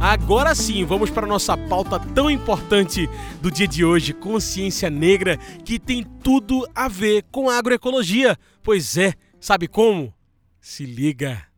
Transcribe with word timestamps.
Agora 0.00 0.54
sim, 0.54 0.84
vamos 0.84 1.10
para 1.10 1.24
a 1.24 1.28
nossa 1.28 1.56
pauta 1.56 1.98
tão 1.98 2.30
importante 2.30 3.08
do 3.40 3.50
dia 3.50 3.66
de 3.66 3.84
hoje, 3.84 4.12
consciência 4.12 4.90
negra, 4.90 5.38
que 5.64 5.78
tem 5.78 6.04
tudo 6.22 6.68
a 6.74 6.86
ver 6.86 7.24
com 7.30 7.48
agroecologia. 7.48 8.36
Pois 8.62 8.96
é, 8.98 9.14
sabe 9.40 9.66
como? 9.66 10.12
Se 10.60 10.84
liga. 10.84 11.55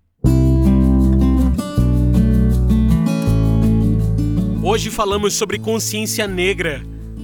Hoje 4.60 4.90
falamos 4.90 5.34
sobre 5.34 5.56
consciência 5.56 6.26
negra, 6.26 6.82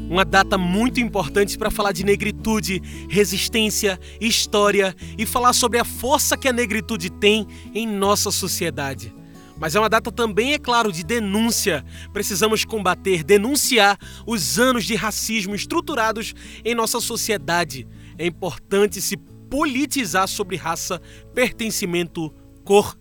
uma 0.08 0.24
data 0.24 0.56
muito 0.56 1.00
importante 1.00 1.58
para 1.58 1.68
falar 1.68 1.90
de 1.90 2.04
negritude, 2.04 2.80
resistência, 3.10 3.98
história 4.20 4.94
e 5.18 5.26
falar 5.26 5.52
sobre 5.52 5.80
a 5.80 5.84
força 5.84 6.36
que 6.36 6.46
a 6.46 6.52
negritude 6.52 7.10
tem 7.10 7.44
em 7.74 7.88
nossa 7.88 8.30
sociedade. 8.30 9.12
Mas 9.58 9.74
é 9.74 9.80
uma 9.80 9.88
data 9.88 10.12
também, 10.12 10.52
é 10.52 10.58
claro, 10.58 10.92
de 10.92 11.02
denúncia. 11.02 11.84
Precisamos 12.12 12.64
combater, 12.64 13.24
denunciar 13.24 13.98
os 14.24 14.60
anos 14.60 14.84
de 14.84 14.94
racismo 14.94 15.56
estruturados 15.56 16.34
em 16.64 16.74
nossa 16.74 17.00
sociedade. 17.00 17.86
É 18.16 18.24
importante 18.24 19.00
se 19.00 19.16
politizar 19.50 20.28
sobre 20.28 20.54
raça, 20.54 21.00
pertencimento, 21.34 22.32
cor 22.64 22.96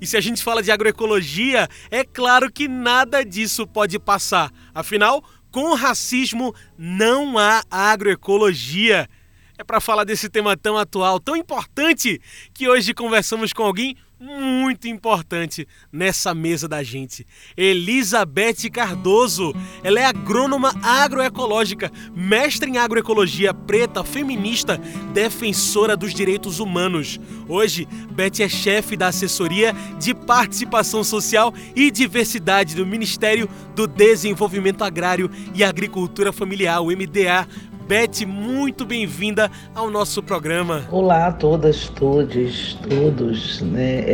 e 0.00 0.06
se 0.06 0.16
a 0.16 0.20
gente 0.20 0.42
fala 0.42 0.62
de 0.62 0.70
agroecologia, 0.70 1.68
é 1.90 2.04
claro 2.04 2.50
que 2.52 2.68
nada 2.68 3.24
disso 3.24 3.66
pode 3.66 3.98
passar. 3.98 4.50
Afinal, 4.74 5.24
com 5.50 5.74
racismo 5.74 6.54
não 6.76 7.36
há 7.38 7.62
agroecologia. 7.70 9.08
É 9.56 9.64
para 9.64 9.80
falar 9.80 10.04
desse 10.04 10.28
tema 10.28 10.56
tão 10.56 10.78
atual, 10.78 11.18
tão 11.18 11.34
importante, 11.36 12.20
que 12.54 12.68
hoje 12.68 12.94
conversamos 12.94 13.52
com 13.52 13.64
alguém 13.64 13.96
muito 14.20 14.88
importante 14.88 15.66
nessa 15.92 16.34
mesa 16.34 16.66
da 16.66 16.82
gente. 16.82 17.26
Elizabeth 17.56 18.68
Cardoso. 18.72 19.54
Ela 19.82 20.00
é 20.00 20.04
agrônoma 20.04 20.74
agroecológica, 20.82 21.90
mestre 22.14 22.70
em 22.70 22.78
agroecologia 22.78 23.54
preta, 23.54 24.02
feminista, 24.02 24.78
defensora 25.12 25.96
dos 25.96 26.12
direitos 26.12 26.58
humanos. 26.58 27.20
Hoje, 27.48 27.86
Beth 28.10 28.40
é 28.40 28.48
chefe 28.48 28.96
da 28.96 29.08
assessoria 29.08 29.74
de 29.98 30.14
participação 30.14 31.04
social 31.04 31.54
e 31.74 31.90
diversidade 31.90 32.74
do 32.74 32.84
Ministério 32.84 33.48
do 33.74 33.86
Desenvolvimento 33.86 34.82
Agrário 34.82 35.30
e 35.54 35.62
Agricultura 35.62 36.32
Familiar, 36.32 36.80
o 36.80 36.86
MDA. 36.86 37.46
Beth, 37.88 38.26
muito 38.26 38.84
bem-vinda 38.84 39.50
ao 39.74 39.90
nosso 39.90 40.22
programa. 40.22 40.86
Olá 40.92 41.28
a 41.28 41.32
todas, 41.32 41.88
todos, 41.88 42.74
todos. 42.86 43.62
Né? 43.62 44.04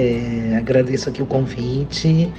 É, 0.52 0.56
agradeço 0.56 1.08
aqui 1.08 1.20
o 1.20 1.26
convite. 1.26 2.32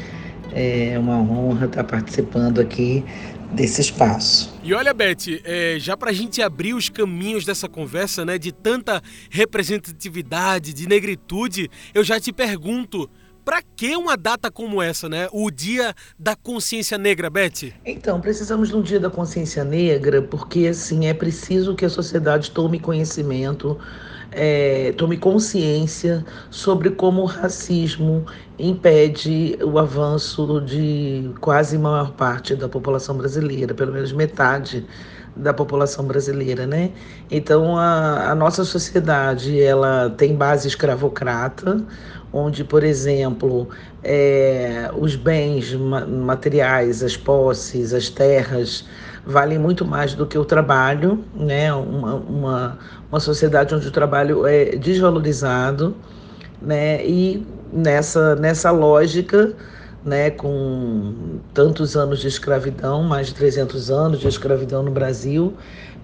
É 0.53 0.97
uma 0.97 1.17
honra 1.17 1.65
estar 1.65 1.83
participando 1.83 2.61
aqui 2.61 3.03
desse 3.51 3.81
espaço. 3.81 4.57
E 4.63 4.73
olha, 4.73 4.93
Beth, 4.93 5.41
é, 5.43 5.75
já 5.77 5.97
para 5.97 6.11
a 6.11 6.13
gente 6.13 6.41
abrir 6.41 6.73
os 6.73 6.87
caminhos 6.87 7.43
dessa 7.43 7.67
conversa, 7.67 8.23
né, 8.23 8.37
de 8.37 8.53
tanta 8.53 9.01
representatividade, 9.29 10.73
de 10.73 10.87
negritude, 10.87 11.69
eu 11.93 12.01
já 12.01 12.17
te 12.17 12.31
pergunto, 12.31 13.09
para 13.45 13.61
que 13.61 13.95
uma 13.95 14.17
data 14.17 14.49
como 14.49 14.81
essa, 14.81 15.07
né? 15.07 15.27
O 15.31 15.51
Dia 15.51 15.93
da 16.17 16.35
Consciência 16.35 16.97
Negra, 16.97 17.29
Beth? 17.29 17.71
Então, 17.85 18.19
precisamos 18.19 18.69
de 18.69 18.75
um 18.75 18.81
Dia 18.81 18.99
da 18.99 19.09
Consciência 19.09 19.63
Negra 19.63 20.23
porque, 20.23 20.67
assim, 20.67 21.05
é 21.05 21.13
preciso 21.13 21.75
que 21.75 21.85
a 21.85 21.89
sociedade 21.89 22.49
tome 22.49 22.79
conhecimento, 22.79 23.77
é, 24.31 24.91
tome 24.97 25.15
consciência 25.17 26.25
sobre 26.49 26.89
como 26.89 27.21
o 27.21 27.25
racismo 27.25 28.25
impede 28.57 29.57
o 29.61 29.77
avanço 29.77 30.59
de 30.61 31.29
quase 31.39 31.77
maior 31.77 32.13
parte 32.13 32.55
da 32.55 32.67
população 32.67 33.15
brasileira, 33.15 33.75
pelo 33.75 33.93
menos 33.93 34.11
metade 34.11 34.85
da 35.35 35.53
população 35.53 36.05
brasileira, 36.05 36.65
né? 36.65 36.91
Então 37.29 37.77
a, 37.77 38.31
a 38.31 38.35
nossa 38.35 38.63
sociedade 38.63 39.59
ela 39.61 40.09
tem 40.09 40.33
base 40.33 40.67
escravocrata, 40.67 41.83
onde, 42.35 42.65
por 42.65 42.83
exemplo, 42.83 43.69
é, 44.03 44.91
os 44.97 45.15
bens 45.15 45.73
materiais, 45.73 47.01
as 47.01 47.15
posses, 47.15 47.93
as 47.93 48.09
terras 48.09 48.85
valem 49.25 49.57
muito 49.57 49.85
mais 49.85 50.13
do 50.13 50.25
que 50.25 50.37
o 50.37 50.43
trabalho, 50.43 51.23
né? 51.33 51.73
Uma, 51.73 52.15
uma, 52.15 52.79
uma 53.09 53.19
sociedade 53.21 53.73
onde 53.73 53.87
o 53.87 53.91
trabalho 53.91 54.45
é 54.45 54.75
desvalorizado, 54.75 55.95
né? 56.61 57.05
E 57.05 57.47
nessa, 57.71 58.35
nessa 58.35 58.69
lógica, 58.69 59.53
né, 60.03 60.29
com 60.29 61.39
tantos 61.53 61.95
anos 61.95 62.19
de 62.19 62.27
escravidão, 62.27 63.01
mais 63.01 63.27
de 63.27 63.33
300 63.33 63.89
anos 63.89 64.19
de 64.19 64.27
escravidão 64.27 64.83
no 64.83 64.91
Brasil, 64.91 65.53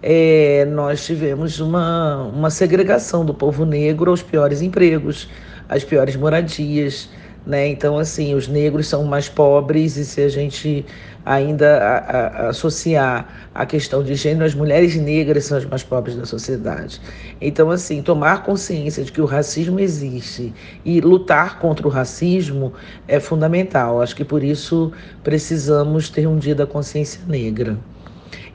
é, 0.01 0.65
nós 0.65 1.05
tivemos 1.05 1.59
uma, 1.59 2.23
uma 2.23 2.49
segregação 2.49 3.23
do 3.23 3.33
povo 3.33 3.65
negro 3.65 4.09
aos 4.09 4.23
piores 4.23 4.61
empregos, 4.61 5.27
as 5.71 5.85
piores 5.85 6.17
moradias, 6.17 7.09
né? 7.47 7.67
Então, 7.67 7.97
assim, 7.97 8.35
os 8.35 8.47
negros 8.47 8.87
são 8.87 9.05
mais 9.05 9.29
pobres 9.29 9.95
e 9.95 10.05
se 10.05 10.21
a 10.21 10.27
gente 10.27 10.85
ainda 11.25 11.77
a, 11.77 11.97
a, 11.97 12.49
associar 12.49 13.49
a 13.55 13.65
questão 13.65 14.03
de 14.03 14.13
gênero, 14.15 14.45
as 14.45 14.53
mulheres 14.53 14.95
negras 14.95 15.45
são 15.45 15.57
as 15.57 15.65
mais 15.65 15.81
pobres 15.81 16.15
da 16.15 16.25
sociedade. 16.25 17.01
Então, 17.39 17.71
assim, 17.71 18.01
tomar 18.01 18.43
consciência 18.43 19.03
de 19.03 19.11
que 19.13 19.21
o 19.21 19.25
racismo 19.25 19.79
existe 19.79 20.53
e 20.83 20.99
lutar 20.99 21.57
contra 21.57 21.87
o 21.87 21.89
racismo 21.89 22.73
é 23.07 23.19
fundamental. 23.19 24.01
Acho 24.01 24.15
que 24.15 24.25
por 24.25 24.43
isso 24.43 24.91
precisamos 25.23 26.09
ter 26.09 26.27
um 26.27 26.37
dia 26.37 26.53
da 26.53 26.67
consciência 26.67 27.21
negra. 27.27 27.77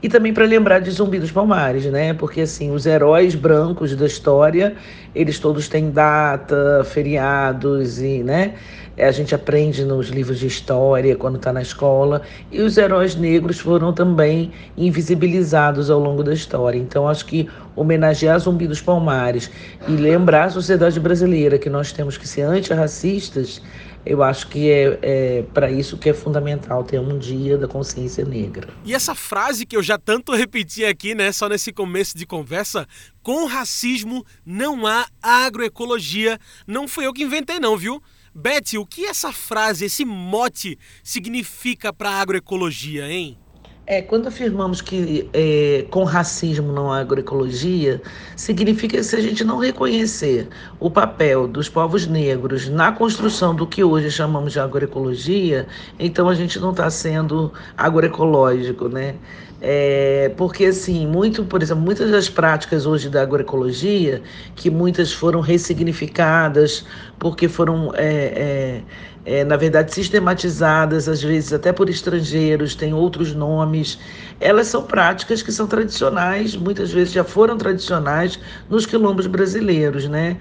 E 0.02 0.08
também 0.08 0.32
para 0.32 0.44
lembrar 0.44 0.81
de 0.81 0.90
Zumbi 0.90 1.19
dos 1.19 1.31
Palmares, 1.31 1.87
né? 1.87 2.12
Porque 2.14 2.43
assim, 2.43 2.70
os 2.70 2.87
heróis 2.87 3.34
brancos 3.34 3.94
da 3.94 4.06
história, 4.06 4.75
eles 5.14 5.38
todos 5.38 5.69
têm 5.69 5.90
data, 5.90 6.84
feriados 6.84 8.00
e, 8.00 8.22
né? 8.22 8.54
A 8.98 9.10
gente 9.10 9.34
aprende 9.34 9.84
nos 9.84 10.08
livros 10.08 10.38
de 10.38 10.46
história 10.46 11.14
quando 11.16 11.37
está 11.37 11.52
na 11.52 11.60
escola 11.60 12.22
e 12.50 12.62
os 12.62 12.78
heróis 12.78 13.14
negros 13.14 13.58
foram 13.58 13.93
também 13.93 14.52
invisibilizados 14.76 15.90
ao 15.90 16.00
longo 16.00 16.22
da 16.22 16.32
história. 16.32 16.78
Então 16.78 17.06
acho 17.06 17.26
que 17.26 17.46
homenagear 17.75 18.38
Zumbi 18.38 18.66
dos 18.66 18.81
Palmares 18.81 19.50
e 19.87 19.93
lembrar 19.93 20.44
a 20.44 20.50
sociedade 20.50 20.98
brasileira 20.98 21.58
que 21.58 21.69
nós 21.69 21.93
temos 21.93 22.16
que 22.16 22.26
ser 22.26 22.43
antirracistas 22.43 23.60
eu 24.06 24.23
acho 24.23 24.47
que 24.47 24.70
é, 24.70 24.99
é 25.03 25.43
para 25.53 25.70
isso 25.70 25.99
que 25.99 26.08
é 26.08 26.14
fundamental 26.14 26.85
ter 26.85 27.00
um 27.00 27.19
dia 27.19 27.58
da 27.58 27.67
consciência 27.67 28.25
negra. 28.25 28.69
E 28.85 28.94
essa 28.94 29.14
frase 29.14 29.67
que 29.67 29.76
eu 29.76 29.82
já 29.82 29.99
tanto 29.99 30.32
repeti 30.32 30.85
aqui, 30.85 31.14
né, 31.14 31.32
só 31.32 31.49
nesse 31.49 31.73
começo 31.73 32.17
de 32.17 32.25
conversa, 32.25 32.87
com 33.23 33.44
racismo 33.47 34.25
não 34.44 34.87
há 34.87 35.06
agroecologia, 35.20 36.38
não 36.67 36.87
foi 36.87 37.06
eu 37.06 37.12
que 37.12 37.25
inventei 37.25 37.58
não, 37.58 37.76
viu? 37.76 38.00
Beth, 38.32 38.79
o 38.79 38.87
que 38.87 39.06
essa 39.06 39.32
frase, 39.32 39.87
esse 39.87 40.05
mote 40.05 40.79
significa 41.03 41.93
para 41.93 42.11
agroecologia, 42.11 43.11
hein? 43.11 43.38
É, 43.88 44.02
quando 44.02 44.26
afirmamos 44.26 44.80
que 44.80 45.30
é, 45.32 45.86
com 45.90 46.02
racismo 46.02 46.72
não 46.72 46.90
há 46.90 46.98
agroecologia, 46.98 48.02
significa 48.34 48.96
que 48.96 49.04
se 49.04 49.14
a 49.14 49.20
gente 49.20 49.44
não 49.44 49.58
reconhecer 49.58 50.48
o 50.80 50.90
papel 50.90 51.46
dos 51.46 51.68
povos 51.68 52.04
negros 52.04 52.68
na 52.68 52.90
construção 52.90 53.54
do 53.54 53.64
que 53.64 53.84
hoje 53.84 54.10
chamamos 54.10 54.52
de 54.54 54.58
agroecologia, 54.58 55.68
então 56.00 56.28
a 56.28 56.34
gente 56.34 56.58
não 56.58 56.72
está 56.72 56.90
sendo 56.90 57.52
agroecológico, 57.76 58.88
né? 58.88 59.14
É, 59.60 60.32
porque 60.36 60.66
assim, 60.66 61.06
muito, 61.06 61.44
por 61.44 61.62
exemplo, 61.62 61.82
muitas 61.84 62.10
das 62.10 62.28
práticas 62.28 62.86
hoje 62.86 63.08
da 63.08 63.22
agroecologia, 63.22 64.20
que 64.56 64.68
muitas 64.68 65.12
foram 65.12 65.40
ressignificadas, 65.40 66.84
porque 67.20 67.48
foram 67.48 67.92
é, 67.94 68.82
é, 69.26 69.43
na 69.44 69.56
verdade, 69.56 69.93
sistematizadas, 69.93 71.08
às 71.08 71.20
vezes 71.20 71.52
até 71.52 71.73
por 71.73 71.90
estrangeiros, 71.90 72.76
têm 72.76 72.94
outros 72.94 73.34
nomes. 73.34 73.99
Elas 74.40 74.69
são 74.69 74.84
práticas 74.84 75.43
que 75.43 75.50
são 75.50 75.67
tradicionais, 75.67 76.55
muitas 76.55 76.93
vezes 76.93 77.12
já 77.12 77.25
foram 77.25 77.58
tradicionais 77.58 78.38
nos 78.70 78.87
quilombos 78.87 79.26
brasileiros, 79.26 80.08
né? 80.08 80.37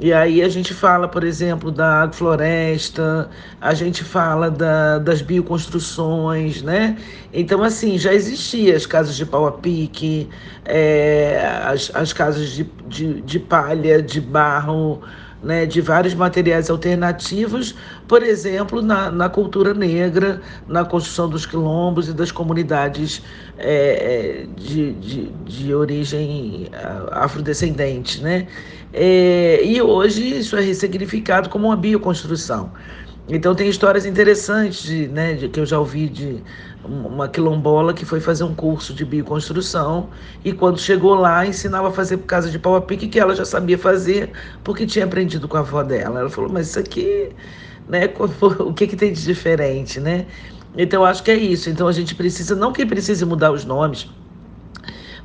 E 0.00 0.12
aí 0.12 0.42
a 0.42 0.48
gente 0.48 0.72
fala, 0.72 1.06
por 1.06 1.22
exemplo, 1.22 1.70
da 1.70 2.02
agrofloresta, 2.02 3.28
a 3.60 3.74
gente 3.74 4.02
fala 4.02 4.50
da, 4.50 4.98
das 4.98 5.20
bioconstruções, 5.20 6.62
né? 6.62 6.96
Então, 7.32 7.62
assim, 7.62 7.98
já 7.98 8.14
existia 8.14 8.74
as 8.74 8.86
casas 8.86 9.14
de 9.14 9.26
pau 9.26 9.46
a 9.46 9.52
pique, 9.52 10.28
é, 10.64 11.46
as, 11.64 11.90
as 11.94 12.12
casas 12.14 12.48
de, 12.48 12.64
de, 12.88 13.20
de 13.20 13.38
palha, 13.38 14.02
de 14.02 14.20
barro, 14.22 15.02
né, 15.42 15.66
de 15.66 15.80
vários 15.80 16.14
materiais 16.14 16.70
alternativos, 16.70 17.74
por 18.06 18.22
exemplo, 18.22 18.80
na, 18.80 19.10
na 19.10 19.28
cultura 19.28 19.74
negra, 19.74 20.40
na 20.68 20.84
construção 20.84 21.28
dos 21.28 21.44
quilombos 21.44 22.08
e 22.08 22.12
das 22.12 22.30
comunidades 22.30 23.22
é, 23.58 24.44
é 24.44 24.46
de, 24.56 24.92
de, 24.92 25.26
de 25.44 25.74
origem 25.74 26.68
afrodescendente. 27.10 28.22
Né? 28.22 28.46
É, 28.92 29.64
e 29.64 29.80
hoje 29.80 30.38
isso 30.38 30.56
é 30.56 30.60
ressignificado 30.60 31.48
como 31.48 31.66
uma 31.66 31.76
bioconstrução. 31.76 32.70
Então 33.28 33.54
tem 33.54 33.68
histórias 33.68 34.04
interessantes 34.04 34.82
de, 34.82 35.08
né, 35.08 35.34
de, 35.34 35.48
que 35.48 35.60
eu 35.60 35.66
já 35.66 35.78
ouvi 35.78 36.08
de 36.08 36.42
uma 36.84 37.28
quilombola 37.28 37.94
que 37.94 38.04
foi 38.04 38.20
fazer 38.20 38.44
um 38.44 38.54
curso 38.54 38.92
de 38.92 39.04
bioconstrução 39.04 40.08
e 40.44 40.52
quando 40.52 40.78
chegou 40.78 41.14
lá 41.14 41.46
ensinava 41.46 41.88
a 41.88 41.92
fazer 41.92 42.18
casa 42.18 42.50
de 42.50 42.58
pau 42.58 42.74
a 42.74 42.80
pique 42.80 43.06
que 43.08 43.20
ela 43.20 43.34
já 43.34 43.44
sabia 43.44 43.78
fazer 43.78 44.32
porque 44.64 44.86
tinha 44.86 45.04
aprendido 45.04 45.46
com 45.46 45.56
a 45.56 45.60
avó 45.60 45.82
dela. 45.82 46.20
Ela 46.20 46.30
falou, 46.30 46.50
mas 46.50 46.70
isso 46.70 46.78
aqui, 46.78 47.30
né, 47.88 48.08
o 48.60 48.72
que, 48.72 48.86
que 48.86 48.96
tem 48.96 49.12
de 49.12 49.22
diferente, 49.22 50.00
né? 50.00 50.26
Então 50.76 51.04
acho 51.04 51.22
que 51.22 51.30
é 51.30 51.36
isso. 51.36 51.70
Então 51.70 51.86
a 51.86 51.92
gente 51.92 52.14
precisa, 52.14 52.54
não 52.56 52.72
que 52.72 52.84
precise 52.84 53.24
mudar 53.24 53.52
os 53.52 53.64
nomes, 53.64 54.08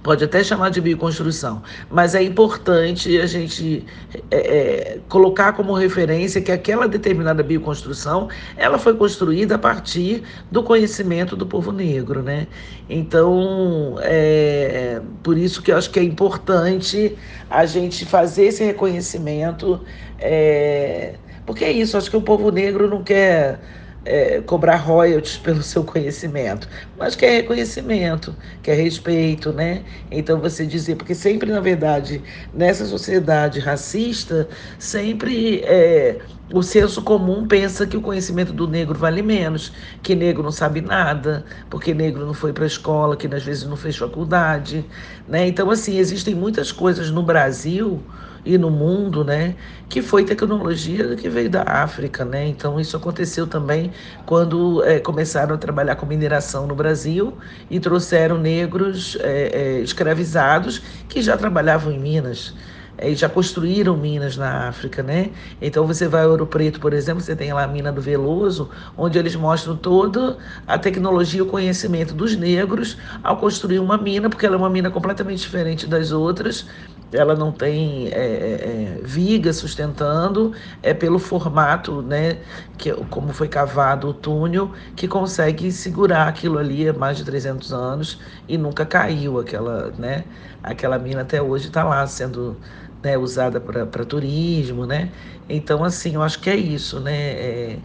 pode 0.08 0.24
até 0.24 0.42
chamar 0.42 0.70
de 0.70 0.80
bioconstrução, 0.80 1.62
mas 1.92 2.16
é 2.16 2.24
importante 2.24 3.20
a 3.20 3.26
gente 3.26 3.86
é, 4.32 4.38
é, 4.38 5.00
colocar 5.10 5.52
como 5.52 5.74
referência 5.74 6.42
que 6.42 6.50
aquela 6.50 6.88
determinada 6.88 7.44
bioconstrução 7.44 8.30
ela 8.56 8.80
foi 8.80 8.96
construída 8.96 9.56
a 9.56 9.60
partir 9.60 10.24
do 10.50 10.64
conhecimento 10.64 11.36
do 11.36 11.46
povo 11.46 11.74
negro, 11.74 12.24
né? 12.24 12.48
Então, 12.90 13.98
é 14.00 15.02
por 15.22 15.38
isso 15.38 15.62
que 15.62 15.74
eu 15.74 15.78
acho 15.78 15.90
que 15.92 16.00
é 16.00 16.04
importante 16.04 17.18
a 17.50 17.66
gente 17.66 18.06
fazer 18.06 18.46
esse 18.46 18.64
reconhecimento, 18.64 19.82
é, 20.20 21.16
porque 21.46 21.66
é 21.66 21.72
isso, 21.74 21.98
acho 21.98 22.10
que 22.10 22.16
o 22.16 22.22
povo 22.22 22.50
negro 22.50 22.90
não 22.90 23.04
quer 23.04 23.60
é, 24.08 24.42
cobrar 24.42 24.78
royalties 24.78 25.38
pelo 25.38 25.62
seu 25.62 25.84
conhecimento, 25.84 26.68
mas 26.98 27.16
quer 27.16 27.42
reconhecimento, 27.42 28.36
quer 28.64 28.76
respeito, 28.76 29.52
né? 29.52 29.84
Então 30.10 30.40
você 30.40 30.66
dizer, 30.66 30.96
porque 30.96 31.14
sempre, 31.14 31.52
na 31.52 31.60
verdade, 31.60 32.24
nessa 32.54 32.86
sociedade 32.86 33.60
racista, 33.60 34.48
sempre 34.80 35.60
é, 35.66 36.20
o 36.54 36.64
senso 36.64 37.02
comum 37.02 37.46
pensa 37.46 37.86
que 37.86 37.98
o 37.98 38.02
conhecimento 38.02 38.54
do 38.54 38.68
negro 38.68 38.98
vale 38.98 39.22
menos, 39.22 39.74
que 40.02 40.16
negro 40.16 40.42
não 40.42 40.52
sabe 40.52 40.80
nada, 40.80 41.46
porque 41.70 41.94
negro 41.94 42.26
não 42.26 42.34
foi 42.34 42.54
para 42.54 42.64
a 42.64 42.68
escola, 42.68 43.18
que 43.18 43.28
às 43.28 43.44
vezes 43.44 43.66
não 43.66 43.76
fez 43.76 43.98
faculdade, 43.98 44.86
né? 45.28 45.48
Então, 45.48 45.70
assim, 45.70 45.98
existem 45.98 46.34
muitas 46.34 46.72
coisas 46.72 47.12
no 47.12 47.22
Brasil 47.22 48.02
e 48.48 48.58
no 48.58 48.72
mundo, 48.72 49.24
né, 49.24 49.56
que 49.90 50.02
foi 50.02 50.24
tecnologia 50.24 51.16
que 51.16 51.28
veio 51.28 51.50
da 51.50 51.64
África, 51.64 52.24
né? 52.24 52.48
Então 52.48 52.80
isso 52.80 52.96
aconteceu 52.96 53.46
também 53.46 53.92
quando 54.26 54.84
é, 54.84 55.00
começaram 55.00 55.56
a 55.56 55.58
trabalhar 55.58 55.96
com 55.96 56.06
mineração 56.06 56.66
no 56.66 56.74
Brasil 56.76 57.38
e 57.70 57.80
trouxeram 57.80 58.38
negros 58.38 59.18
é, 59.20 59.52
é, 59.54 59.80
escravizados 59.82 60.82
que 61.10 61.22
já 61.22 61.36
trabalhavam 61.36 61.92
em 61.92 62.00
Minas 62.00 62.54
e 63.02 63.16
já 63.16 63.30
construíram 63.30 63.96
minas 63.96 64.38
na 64.38 64.68
África, 64.68 65.04
né? 65.04 65.32
Então 65.62 65.86
você 65.86 66.08
vai 66.08 66.24
ao 66.24 66.32
Ouro 66.32 66.48
Preto, 66.48 66.80
por 66.80 66.94
exemplo, 66.94 67.22
você 67.22 67.36
tem 67.36 67.54
lá 67.54 67.64
a 67.64 67.68
mina 67.68 67.92
do 67.92 68.02
Veloso, 68.02 68.70
onde 68.98 69.20
eles 69.20 69.36
mostram 69.36 69.76
toda 69.76 70.38
a 70.66 70.78
tecnologia 70.78 71.40
e 71.40 71.42
o 71.44 71.46
conhecimento 71.46 72.14
dos 72.14 72.36
negros 72.36 72.98
ao 73.24 73.38
construir 73.38 73.80
uma 73.80 73.98
mina, 73.98 74.30
porque 74.30 74.46
ela 74.46 74.56
é 74.56 74.58
uma 74.58 74.70
mina 74.70 74.90
completamente 74.90 75.40
diferente 75.40 75.86
das 75.86 76.12
outras. 76.12 76.66
Ela 77.12 77.36
não 77.36 77.52
tem 77.52 78.08
é, 78.10 78.12
é, 78.12 78.98
é 78.98 79.02
viga 79.04 79.54
sustentando, 79.54 80.54
é 80.84 80.94
pelo 80.94 81.20
formato, 81.20 82.02
né, 82.02 82.40
que 82.78 82.92
como 83.10 83.32
foi 83.34 83.48
cavado 83.48 84.10
o 84.10 84.14
túnel, 84.14 84.72
que 84.96 85.08
consegue 85.08 85.72
segurar 85.72 86.28
aquilo 86.28 86.58
ali 86.58 86.88
há 86.90 86.94
mais 86.94 87.18
de 87.18 87.24
300 87.26 87.72
anos 87.74 88.20
e 88.48 88.58
nunca 88.58 88.86
caiu 88.86 89.40
aquela, 89.40 89.92
né? 89.98 90.26
Aquela 90.62 91.00
mina 91.00 91.22
até 91.22 91.42
hoje 91.42 91.68
está 91.68 91.84
lá 91.84 92.06
sendo 92.08 92.60
né, 93.04 93.18
usada 93.18 93.60
para 93.62 94.06
turismo, 94.06 94.86
né? 94.86 95.12
Então, 95.50 95.84
assim, 95.84 96.16
eu 96.16 96.24
acho 96.24 96.42
que 96.42 96.50
é 96.50 96.56
isso, 96.56 97.00
né? 97.00 97.16
É, 97.16 97.80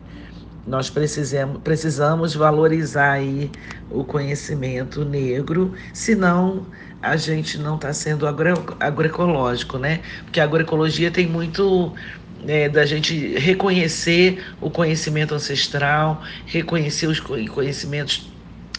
nós 0.67 0.89
precisamos, 0.91 1.61
precisamos 1.63 2.35
valorizar 2.35 3.13
aí 3.13 3.51
o 3.91 4.05
conhecimento 4.05 5.05
negro, 5.05 5.75
senão 5.93 6.67
a 7.03 7.17
gente 7.17 7.59
não 7.59 7.75
está 7.75 7.93
sendo 7.93 8.27
agro, 8.27 8.77
agroecológico, 8.79 9.79
né? 9.79 10.01
Porque 10.25 10.41
a 10.41 10.45
agroecologia 10.45 11.11
tem 11.11 11.27
muito 11.27 11.93
é, 12.47 12.69
da 12.69 12.87
gente 12.87 13.35
reconhecer 13.39 14.43
o 14.61 14.71
conhecimento 14.71 15.35
ancestral, 15.35 16.23
reconhecer 16.47 17.07
os 17.07 17.21
conhecimentos 17.21 18.31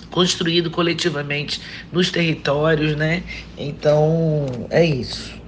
construídos 0.10 0.72
coletivamente 0.72 1.62
nos 1.92 2.12
territórios, 2.12 2.96
né? 2.96 3.24
Então, 3.58 4.46
é 4.70 4.86
isso 4.86 5.44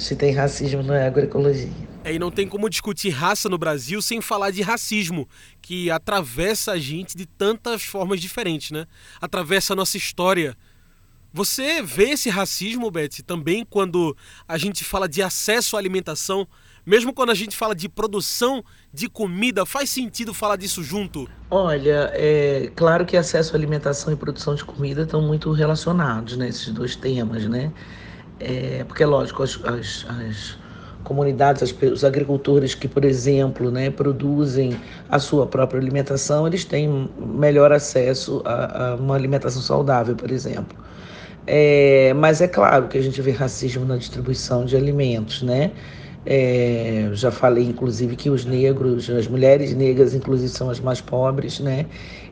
se 0.00 0.16
tem 0.16 0.32
racismo 0.32 0.82
na 0.82 1.06
agroecologia. 1.06 1.90
É, 2.02 2.14
e 2.14 2.18
não 2.18 2.30
tem 2.30 2.48
como 2.48 2.70
discutir 2.70 3.10
raça 3.10 3.48
no 3.48 3.58
Brasil 3.58 4.00
sem 4.00 4.20
falar 4.20 4.50
de 4.50 4.62
racismo, 4.62 5.28
que 5.60 5.90
atravessa 5.90 6.72
a 6.72 6.78
gente 6.78 7.14
de 7.14 7.26
tantas 7.26 7.82
formas 7.82 8.20
diferentes, 8.20 8.70
né? 8.70 8.86
Atravessa 9.20 9.74
a 9.74 9.76
nossa 9.76 9.98
história. 9.98 10.56
Você 11.32 11.80
vê 11.80 12.10
esse 12.10 12.28
racismo, 12.28 12.90
Beth, 12.90 13.22
também 13.24 13.64
quando 13.68 14.16
a 14.48 14.58
gente 14.58 14.84
fala 14.84 15.08
de 15.08 15.22
acesso 15.22 15.76
à 15.76 15.78
alimentação, 15.78 16.46
mesmo 16.84 17.12
quando 17.12 17.30
a 17.30 17.34
gente 17.34 17.56
fala 17.56 17.72
de 17.74 17.88
produção 17.88 18.64
de 18.92 19.08
comida, 19.08 19.64
faz 19.64 19.90
sentido 19.90 20.34
falar 20.34 20.56
disso 20.56 20.82
junto? 20.82 21.28
Olha, 21.48 22.10
é 22.14 22.72
claro 22.74 23.06
que 23.06 23.16
acesso 23.16 23.54
à 23.54 23.56
alimentação 23.56 24.12
e 24.12 24.16
produção 24.16 24.56
de 24.56 24.64
comida 24.64 25.02
estão 25.02 25.22
muito 25.22 25.52
relacionados, 25.52 26.36
né, 26.36 26.48
esses 26.48 26.72
dois 26.72 26.96
temas, 26.96 27.46
né? 27.46 27.72
É, 28.40 28.82
porque, 28.84 29.04
lógico, 29.04 29.42
as, 29.44 29.60
as, 29.64 30.06
as 30.08 30.58
comunidades, 31.04 31.62
as, 31.62 31.74
os 31.92 32.04
agricultores 32.04 32.74
que, 32.74 32.88
por 32.88 33.04
exemplo, 33.04 33.70
né, 33.70 33.90
produzem 33.90 34.80
a 35.08 35.18
sua 35.18 35.46
própria 35.46 35.78
alimentação, 35.78 36.46
eles 36.46 36.64
têm 36.64 37.08
melhor 37.18 37.70
acesso 37.70 38.42
a, 38.44 38.92
a 38.92 38.94
uma 38.96 39.14
alimentação 39.14 39.62
saudável, 39.62 40.16
por 40.16 40.30
exemplo. 40.30 40.76
É, 41.46 42.12
mas 42.14 42.40
é 42.40 42.48
claro 42.48 42.88
que 42.88 42.98
a 42.98 43.02
gente 43.02 43.20
vê 43.22 43.30
racismo 43.30 43.84
na 43.84 43.96
distribuição 43.96 44.64
de 44.64 44.76
alimentos, 44.76 45.42
né? 45.42 45.72
É, 46.26 47.08
já 47.14 47.30
falei, 47.30 47.64
inclusive, 47.64 48.14
que 48.14 48.28
os 48.28 48.44
negros, 48.44 49.08
as 49.08 49.26
mulheres 49.26 49.74
negras, 49.74 50.14
inclusive, 50.14 50.50
são 50.50 50.68
as 50.68 50.78
mais 50.78 51.00
pobres, 51.00 51.60
né? 51.60 51.86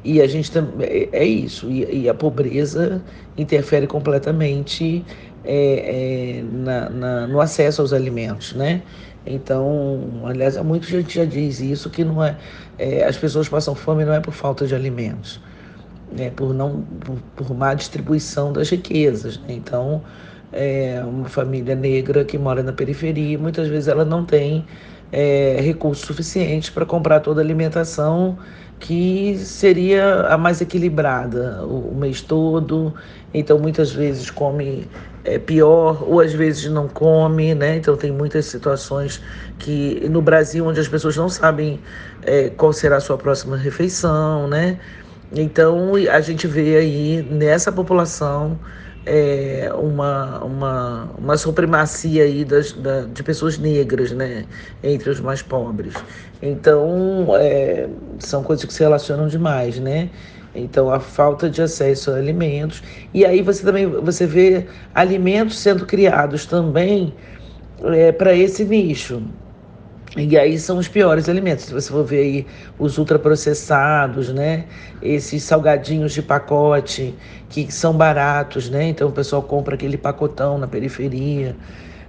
E 0.05 0.21
a 0.21 0.27
gente 0.27 0.53
também 0.53 1.09
é, 1.11 1.25
isso. 1.25 1.71
E, 1.71 2.03
e, 2.03 2.09
a 2.09 2.15
pobreza 2.15 3.03
interfere 3.37 3.87
completamente 3.87 5.05
é, 5.45 6.41
é, 6.41 6.43
na, 6.43 6.91
na, 6.91 7.27
no 7.27 7.41
acesso 7.41 7.81
aos 7.81 7.93
alimentos, 7.93 8.53
né? 8.53 8.83
Então, 9.27 10.23
aliás, 10.25 10.57
muita 10.59 10.87
gente 10.87 11.15
já 11.15 11.25
diz 11.25 11.61
isso 11.61 11.91
que 11.91 12.05
não 12.05 12.23
é, 12.23 12.37
é, 12.79 13.05
as 13.05 13.17
pessoas 13.17 13.49
passam 13.49 13.75
fome 13.75 14.05
não 14.05 14.15
é 14.15 14.21
por 14.21 14.33
falta 14.33 14.67
de 14.67 14.75
alimentos, 14.75 15.41
é 16.17 16.31
por 16.31 16.55
não 16.55 16.83
por, 17.01 17.19
por 17.37 17.55
má 17.55 17.75
distribuição 17.75 18.53
das 18.53 18.71
riquezas. 18.71 19.39
Né? 19.39 19.55
Então, 19.55 20.03
é, 20.53 21.03
uma 21.05 21.29
família 21.29 21.75
negra 21.75 22.25
que 22.25 22.39
mora 22.39 22.63
na 22.63 22.73
periferia, 22.73 23.39
muitas 23.39 23.69
vezes 23.69 23.89
ela 23.89 24.05
não 24.05 24.25
tem 24.25 24.65
é, 25.13 25.59
recursos 25.61 26.07
suficientes 26.07 26.71
para 26.71 26.87
comprar 26.87 27.21
toda 27.21 27.41
a 27.41 27.45
alimentação 27.45 28.39
que 28.81 29.37
seria 29.39 30.27
a 30.29 30.39
mais 30.39 30.61
equilibrada 30.61 31.65
o, 31.65 31.91
o 31.91 31.95
mês 31.95 32.21
todo. 32.21 32.95
Então, 33.35 33.59
muitas 33.59 33.91
vezes 33.93 34.31
come 34.31 34.89
é, 35.25 35.39
pior, 35.39 36.05
ou 36.09 36.21
às 36.21 36.33
vezes 36.33 36.71
não 36.71 36.89
come, 36.89 37.55
né? 37.55 37.77
Então, 37.77 37.97
tem 37.97 38.13
muitas 38.13 38.47
situações 38.47 39.21
que 39.59 40.07
no 40.09 40.23
Brasil, 40.23 40.65
onde 40.67 40.81
as 40.81 40.89
pessoas 40.89 41.17
não 41.17 41.29
sabem 41.29 41.81
é, 42.23 42.51
qual 42.51 42.73
será 42.73 42.97
a 42.97 43.01
sua 43.01 43.19
próxima 43.19 43.57
refeição, 43.57 44.47
né? 44.49 44.79
Então, 45.33 45.95
a 45.95 46.21
gente 46.21 46.47
vê 46.47 46.77
aí 46.77 47.23
nessa 47.23 47.71
população 47.71 48.59
é, 49.05 49.71
uma, 49.75 50.45
uma, 50.45 51.11
uma 51.19 51.37
supremacia 51.37 52.25
aí 52.25 52.45
das, 52.45 52.73
da, 52.73 53.03
de 53.03 53.23
pessoas 53.23 53.59
negras, 53.59 54.13
né, 54.13 54.47
entre 54.83 55.11
os 55.11 55.21
mais 55.21 55.43
pobres. 55.43 55.95
Então, 56.43 57.29
é, 57.37 57.89
são 58.19 58.43
coisas 58.43 58.65
que 58.65 58.73
se 58.73 58.83
relacionam 58.83 59.29
demais, 59.29 59.79
né? 59.79 60.11
Então, 60.55 60.91
a 60.91 60.99
falta 60.99 61.49
de 61.49 61.63
acesso 61.63 62.11
a 62.11 62.17
alimentos. 62.17 62.83
E 63.13 63.25
aí 63.25 63.43
você 63.43 63.63
também 63.65 63.87
você 63.87 64.27
vê 64.27 64.67
alimentos 64.95 65.59
sendo 65.59 65.87
criados 65.87 66.47
também 66.47 67.15
é, 67.85 68.13
para 68.13 68.35
esse 68.35 68.65
nicho. 68.65 69.23
E 70.21 70.37
aí 70.37 70.59
são 70.59 70.79
os 70.79 70.89
piores 70.89 71.29
alimentos. 71.29 71.67
Se 71.67 71.73
você 71.73 71.93
for 71.93 72.05
ver 72.05 72.19
aí 72.19 72.47
os 72.77 72.99
ultraprocessados, 72.99 74.33
né? 74.33 74.65
Esses 75.01 75.45
salgadinhos 75.45 76.13
de 76.13 76.23
pacote 76.23 77.15
que 77.49 77.73
são 77.73 77.97
baratos, 77.97 78.69
né? 78.69 78.89
Então 78.89 79.09
o 79.09 79.13
pessoal 79.13 79.41
compra 79.43 79.77
aquele 79.77 79.97
pacotão 79.97 80.59
na 80.59 80.67
periferia, 80.67 81.55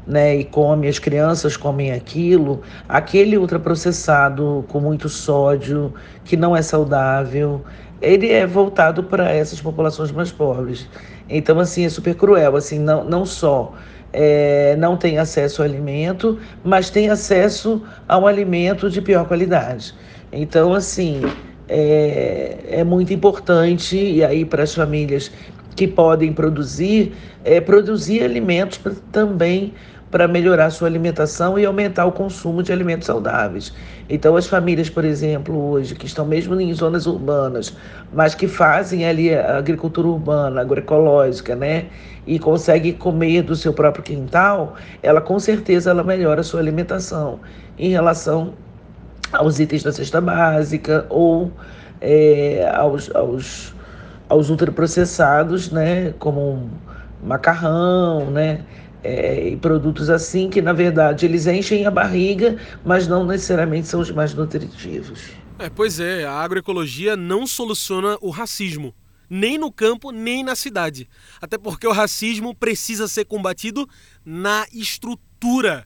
né? 0.08 0.38
E 0.38 0.44
come, 0.44 0.88
as 0.88 0.98
crianças 0.98 1.56
comem 1.56 1.92
aquilo. 1.92 2.64
Aquele 2.88 3.38
ultraprocessado 3.38 4.66
com 4.70 4.80
muito 4.80 5.08
sódio, 5.08 5.94
que 6.26 6.36
não 6.36 6.58
é 6.58 6.64
saudável, 6.64 7.64
ele 8.02 8.32
é 8.32 8.48
voltado 8.48 9.04
para 9.04 9.32
essas 9.32 9.62
populações 9.62 10.12
mais 10.12 10.32
pobres. 10.32 10.90
Então, 11.30 11.60
assim, 11.60 11.86
é 11.86 11.90
super 11.90 12.16
cruel. 12.16 12.56
Assim, 12.56 12.80
não, 12.80 13.04
não 13.04 13.24
só 13.24 13.72
é, 14.12 14.76
não 14.78 14.98
tem 14.98 15.18
acesso 15.18 15.62
ao 15.62 15.68
alimento, 15.68 16.40
mas 16.64 16.90
tem 16.90 17.10
acesso 17.10 17.84
a 18.08 18.18
um 18.18 18.28
alimento 18.28 18.90
de 18.90 19.02
pior 19.02 19.28
qualidade. 19.28 19.94
Então, 20.32 20.74
assim, 20.74 21.22
é, 21.68 22.58
é 22.70 22.84
muito 22.84 23.14
importante, 23.14 23.98
e 23.98 24.24
aí 24.24 24.44
para 24.44 24.64
as 24.64 24.74
famílias 24.74 25.32
que 25.76 25.88
podem 25.88 26.34
produzir, 26.34 27.14
é, 27.44 27.62
produzir 27.62 28.24
alimentos 28.24 28.80
também 29.12 29.74
para 30.12 30.28
melhorar 30.28 30.70
sua 30.72 30.88
alimentação 30.88 31.58
e 31.60 31.66
aumentar 31.66 32.06
o 32.06 32.12
consumo 32.12 32.64
de 32.64 32.72
alimentos 32.72 33.06
saudáveis. 33.06 33.74
Então, 34.10 34.36
as 34.36 34.48
famílias, 34.48 34.90
por 34.90 35.06
exemplo, 35.06 35.56
hoje, 35.70 35.94
que 35.94 36.06
estão 36.06 36.26
mesmo 36.26 36.60
em 36.60 36.74
zonas 36.74 37.06
urbanas, 37.06 37.76
mas 38.12 38.34
que 38.34 38.48
fazem 38.48 39.06
ali 39.06 39.34
a 39.34 39.58
agricultura 39.58 40.08
urbana, 40.08 40.62
agroecológica, 40.62 41.56
né? 41.56 41.86
E 42.26 42.40
conseguem 42.40 42.94
comer 42.94 43.44
do 43.44 43.56
seu 43.56 43.72
próprio 43.72 44.04
quintal, 44.04 44.76
ela 45.04 45.22
com 45.22 45.40
certeza 45.40 45.92
ela 45.92 46.04
melhora 46.04 46.42
a 46.42 46.44
sua 46.44 46.60
alimentação 46.60 47.40
em 47.78 47.90
relação 47.90 48.54
aos 49.32 49.60
itens 49.60 49.84
da 49.84 49.92
cesta 49.92 50.20
básica 50.20 51.06
ou 51.10 51.52
é, 52.02 52.68
aos, 52.74 53.14
aos, 53.16 53.76
aos 54.28 54.50
ultraprocessados, 54.50 55.72
né? 55.72 56.14
Como 56.18 56.42
um 56.42 56.70
macarrão, 57.24 58.32
né? 58.32 58.62
É, 59.04 59.50
e 59.50 59.58
produtos 59.58 60.10
assim 60.10 60.50
que, 60.50 60.62
na 60.62 60.74
verdade, 60.74 61.26
eles 61.26 61.48
enchem 61.48 61.86
a 61.86 61.92
barriga, 61.92 62.58
mas 62.86 63.08
não 63.08 63.26
necessariamente 63.26 63.88
são 63.88 64.00
os 64.00 64.12
mais 64.12 64.34
nutritivos. 64.34 65.22
É, 65.58 65.70
pois 65.70 66.00
é, 66.00 66.26
a 66.26 66.34
agroecologia 66.34 67.18
não 67.18 67.46
soluciona 67.46 68.18
o 68.22 68.30
racismo, 68.30 68.94
nem 69.30 69.58
no 69.58 69.72
campo, 69.72 70.12
nem 70.12 70.44
na 70.44 70.56
cidade. 70.56 71.08
Até 71.42 71.58
porque 71.58 71.88
o 71.88 71.92
racismo 71.92 72.56
precisa 72.56 73.08
ser 73.08 73.26
combatido 73.26 73.88
na 74.26 74.66
estrutura. 74.74 75.86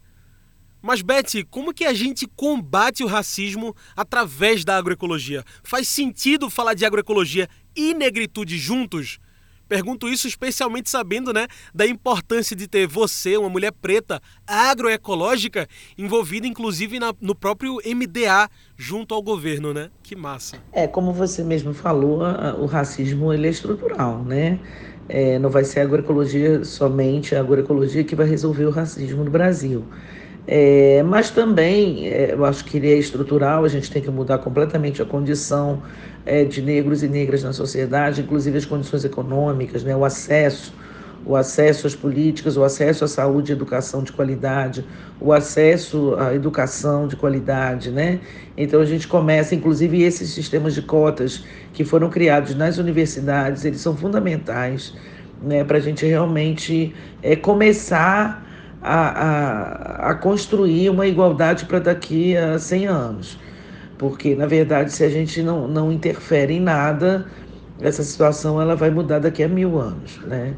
Mas, 0.82 1.01
Beth, 1.01 1.46
como 1.50 1.74
que 1.74 1.86
a 1.86 1.93
gente 1.93 2.27
combate 2.27 3.03
o 3.03 3.08
racismo 3.08 3.74
através 3.96 4.65
da 4.65 4.75
agroecologia? 4.75 5.43
Faz 5.63 5.88
sentido 5.88 6.50
falar 6.50 6.74
de 6.74 6.86
agroecologia 6.86 7.48
e 7.75 7.93
negritude 7.93 8.58
juntos? 8.58 9.17
Pergunto 9.74 10.08
isso 10.08 10.27
especialmente 10.27 10.88
sabendo, 10.88 11.34
né, 11.34 11.48
da 11.74 11.88
importância 11.88 12.56
de 12.56 12.68
ter 12.68 12.86
você, 12.86 13.36
uma 13.38 13.50
mulher 13.50 13.72
preta, 13.72 14.22
agroecológica, 14.46 15.68
envolvida 15.98 16.46
inclusive 16.46 17.00
na, 17.00 17.12
no 17.20 17.34
próprio 17.34 17.80
MDA 17.84 18.48
junto 18.77 19.15
ao 19.15 19.22
governo, 19.24 19.74
né? 19.74 19.89
Que 20.03 20.15
massa. 20.15 20.58
É, 20.72 20.86
como 20.86 21.12
você 21.12 21.44
mesmo 21.44 21.74
falou, 21.74 22.20
o 22.60 22.68
racismo 22.68 23.34
ele 23.34 23.48
é 23.48 23.50
estrutural, 23.50 24.24
né? 24.24 24.60
É, 25.10 25.39
não 25.39 25.50
vai 25.50 25.63
ser 25.63 25.80
a 25.80 25.84
agroecologia 25.86 26.63
somente 26.63 27.36
a 27.36 27.39
agroecologia 27.39 28.03
que 28.03 28.15
vai 28.15 28.27
resolver 28.27 28.65
o 28.65 28.70
racismo 28.70 29.24
no 29.24 29.32
Brasil. 29.32 29.84
É, 30.46 31.02
mas 31.04 31.30
também, 31.30 32.08
é, 32.08 32.34
eu 32.34 32.44
acho 32.44 32.66
que 32.66 32.78
ele 32.78 32.92
é 32.92 32.98
estrutural, 32.98 33.64
a 33.64 33.70
gente 33.70 33.90
tem 33.90 34.02
que 34.02 34.12
mudar 34.12 34.40
completamente 34.40 35.02
a 35.02 35.06
condição 35.06 35.82
é, 36.26 36.44
de 36.44 36.62
negros 36.62 37.02
e 37.02 37.08
negras 37.08 37.44
na 37.44 37.54
sociedade, 37.54 38.22
inclusive 38.22 38.58
as 38.58 38.66
condições 38.66 39.06
econômicas, 39.06 39.84
né, 39.84 39.96
o 39.96 40.04
acesso, 40.04 40.74
o 41.26 41.38
acesso 41.38 41.88
às 41.88 41.96
políticas, 41.96 42.58
o 42.58 42.64
acesso 42.64 43.06
à 43.06 43.08
saúde 43.08 43.52
e 43.52 43.56
educação 43.56 44.04
de 44.04 44.12
qualidade, 44.12 44.86
o 45.22 45.32
acesso 45.32 46.16
à 46.16 46.34
educação 46.36 47.08
de 47.08 47.16
qualidade, 47.16 47.92
né? 47.92 48.20
Então 48.58 48.82
a 48.82 48.86
gente 48.86 49.08
começa, 49.08 49.56
inclusive 49.56 50.02
esses 50.02 50.32
sistemas 50.32 50.74
de 50.74 50.82
cotas 50.82 51.46
que 51.72 51.86
foram 51.86 52.10
criados 52.10 52.54
nas 52.56 52.78
universidades, 52.78 53.64
eles 53.64 53.80
são 53.80 53.96
fundamentais, 53.96 54.94
né, 55.42 55.64
para 55.64 55.78
a 55.78 55.82
gente 55.82 56.06
realmente 56.06 56.94
é, 57.22 57.38
começar 57.38 58.44
a, 58.84 60.08
a, 60.08 60.10
a 60.12 60.16
construir 60.16 60.90
uma 60.90 61.08
igualdade 61.08 61.66
para 61.66 61.80
daqui 61.80 62.36
a 62.36 62.60
100 62.60 62.88
anos. 62.88 63.40
Porque, 63.98 64.36
na 64.36 64.46
verdade, 64.46 64.92
se 64.92 65.04
a 65.04 65.10
gente 65.10 65.42
não, 65.42 65.68
não 65.68 65.92
interfere 65.92 66.56
em 66.56 66.60
nada, 66.60 67.25
essa 67.80 68.04
situação 68.04 68.62
ela 68.62 68.75
vai 68.75 68.90
mudar 68.90 69.20
daqui 69.20 69.42
a 69.42 69.48
mil 69.48 69.80
anos, 69.80 70.20
né? 70.25 70.54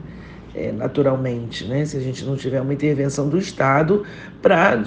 É, 0.55 0.71
naturalmente, 0.71 1.65
né? 1.65 1.85
Se 1.85 1.97
a 1.97 1.99
gente 1.99 2.25
não 2.25 2.35
tiver 2.35 2.61
uma 2.61 2.73
intervenção 2.73 3.27
do 3.27 3.37
Estado 3.37 4.03
para, 4.41 4.81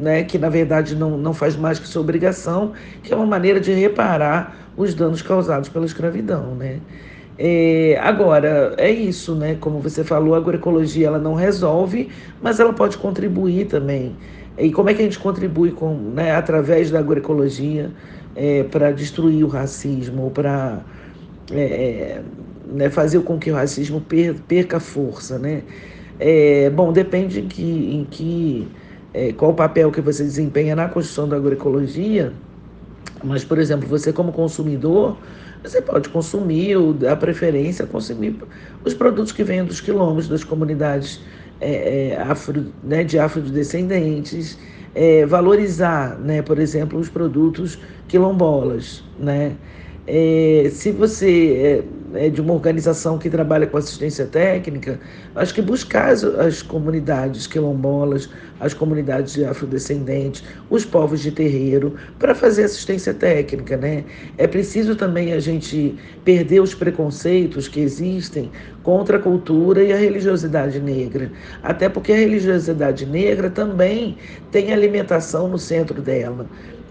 né, 0.00 0.22
que 0.22 0.38
na 0.38 0.50
verdade 0.50 0.94
não, 0.94 1.16
não 1.16 1.32
faz 1.32 1.56
mais 1.56 1.78
que 1.78 1.88
sua 1.88 2.02
obrigação, 2.02 2.72
que 3.02 3.12
é 3.12 3.16
uma 3.16 3.24
maneira 3.24 3.58
de 3.58 3.72
reparar 3.72 4.54
os 4.76 4.94
danos 4.94 5.22
causados 5.22 5.68
pela 5.68 5.86
escravidão, 5.86 6.54
né? 6.54 6.80
É, 7.36 7.98
agora, 8.00 8.74
é 8.78 8.90
isso, 8.90 9.34
né? 9.34 9.56
Como 9.60 9.80
você 9.80 10.04
falou, 10.04 10.34
a 10.34 10.38
agroecologia 10.38 11.08
ela 11.08 11.18
não 11.18 11.34
resolve, 11.34 12.08
mas 12.40 12.60
ela 12.60 12.72
pode 12.72 12.96
contribuir 12.96 13.66
também. 13.66 14.16
E 14.56 14.70
como 14.70 14.88
é 14.88 14.94
que 14.94 15.02
a 15.02 15.04
gente 15.04 15.18
contribui 15.18 15.72
com, 15.72 15.94
né, 15.94 16.32
através 16.32 16.90
da 16.90 17.00
agroecologia 17.00 17.90
é, 18.36 18.62
para 18.64 18.92
destruir 18.92 19.44
o 19.44 19.48
racismo, 19.48 20.30
para 20.30 20.80
é, 21.50 21.60
é, 21.60 22.22
né, 22.72 22.88
fazer 22.88 23.20
com 23.20 23.38
que 23.38 23.50
o 23.50 23.54
racismo 23.54 24.00
per, 24.00 24.34
perca 24.46 24.78
força, 24.78 25.38
né? 25.38 25.62
É, 26.20 26.70
bom, 26.70 26.92
depende 26.92 27.40
em 27.40 27.48
que, 27.48 27.62
em 27.62 28.04
que 28.04 28.68
é, 29.12 29.32
qual 29.32 29.50
o 29.50 29.54
papel 29.54 29.90
que 29.90 30.00
você 30.00 30.22
desempenha 30.22 30.76
na 30.76 30.88
construção 30.88 31.28
da 31.28 31.36
agroecologia, 31.36 32.32
mas, 33.24 33.44
por 33.44 33.58
exemplo, 33.58 33.88
você 33.88 34.12
como 34.12 34.32
consumidor, 34.32 35.16
você 35.64 35.80
pode 35.80 36.10
consumir, 36.10 36.76
ou 36.76 36.92
dar 36.92 37.16
preferência 37.16 37.86
consumir 37.86 38.36
os 38.84 38.92
produtos 38.92 39.32
que 39.32 39.42
vêm 39.42 39.64
dos 39.64 39.80
quilombos, 39.80 40.28
das 40.28 40.44
comunidades 40.44 41.20
é, 41.60 42.10
é, 42.10 42.20
afro, 42.20 42.66
né, 42.82 43.02
de 43.02 43.18
afrodescendentes, 43.18 44.58
é, 44.94 45.24
valorizar, 45.24 46.18
né, 46.18 46.42
por 46.42 46.58
exemplo, 46.58 46.98
os 46.98 47.08
produtos 47.08 47.78
quilombolas, 48.06 49.02
né? 49.18 49.56
É, 50.06 50.68
se 50.70 50.90
você 50.90 51.82
é, 52.14 52.26
é, 52.26 52.28
de 52.28 52.38
uma 52.38 52.52
organização 52.52 53.16
que 53.16 53.30
trabalha 53.30 53.66
com 53.66 53.78
assistência 53.78 54.26
técnica, 54.26 55.00
acho 55.34 55.54
que 55.54 55.62
buscar 55.62 56.10
as, 56.10 56.22
as 56.22 56.60
comunidades 56.60 57.46
quilombolas, 57.46 58.28
as 58.60 58.74
comunidades 58.74 59.42
afrodescendentes, 59.42 60.44
os 60.68 60.84
povos 60.84 61.20
de 61.20 61.30
terreiro, 61.30 61.94
para 62.18 62.34
fazer 62.34 62.64
assistência 62.64 63.14
técnica. 63.14 63.78
Né? 63.78 64.04
É 64.36 64.46
preciso 64.46 64.94
também 64.94 65.32
a 65.32 65.40
gente 65.40 65.98
perder 66.22 66.60
os 66.60 66.74
preconceitos 66.74 67.66
que 67.66 67.80
existem 67.80 68.50
contra 68.82 69.16
a 69.16 69.20
cultura 69.20 69.82
e 69.82 69.90
a 69.90 69.96
religiosidade 69.96 70.78
negra. 70.80 71.32
Até 71.62 71.88
porque 71.88 72.12
a 72.12 72.16
religiosidade 72.16 73.06
negra 73.06 73.48
também 73.48 74.18
tem 74.52 74.70
alimentação 74.70 75.48
no 75.48 75.58
centro 75.58 76.02
dela. 76.02 76.46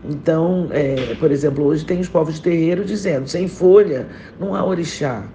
Então, 0.06 0.68
é, 0.72 1.16
por 1.16 1.32
exemplo, 1.32 1.64
hoje 1.66 1.86
tem 1.86 2.00
os 2.00 2.10
povos 2.10 2.36
de 2.36 2.42
terreiro 2.42 2.84
dizendo: 2.84 3.28
sem 3.28 3.48
folha 3.48 4.08
não 4.40 4.54
há 4.56 4.64
orixá. 4.64 5.26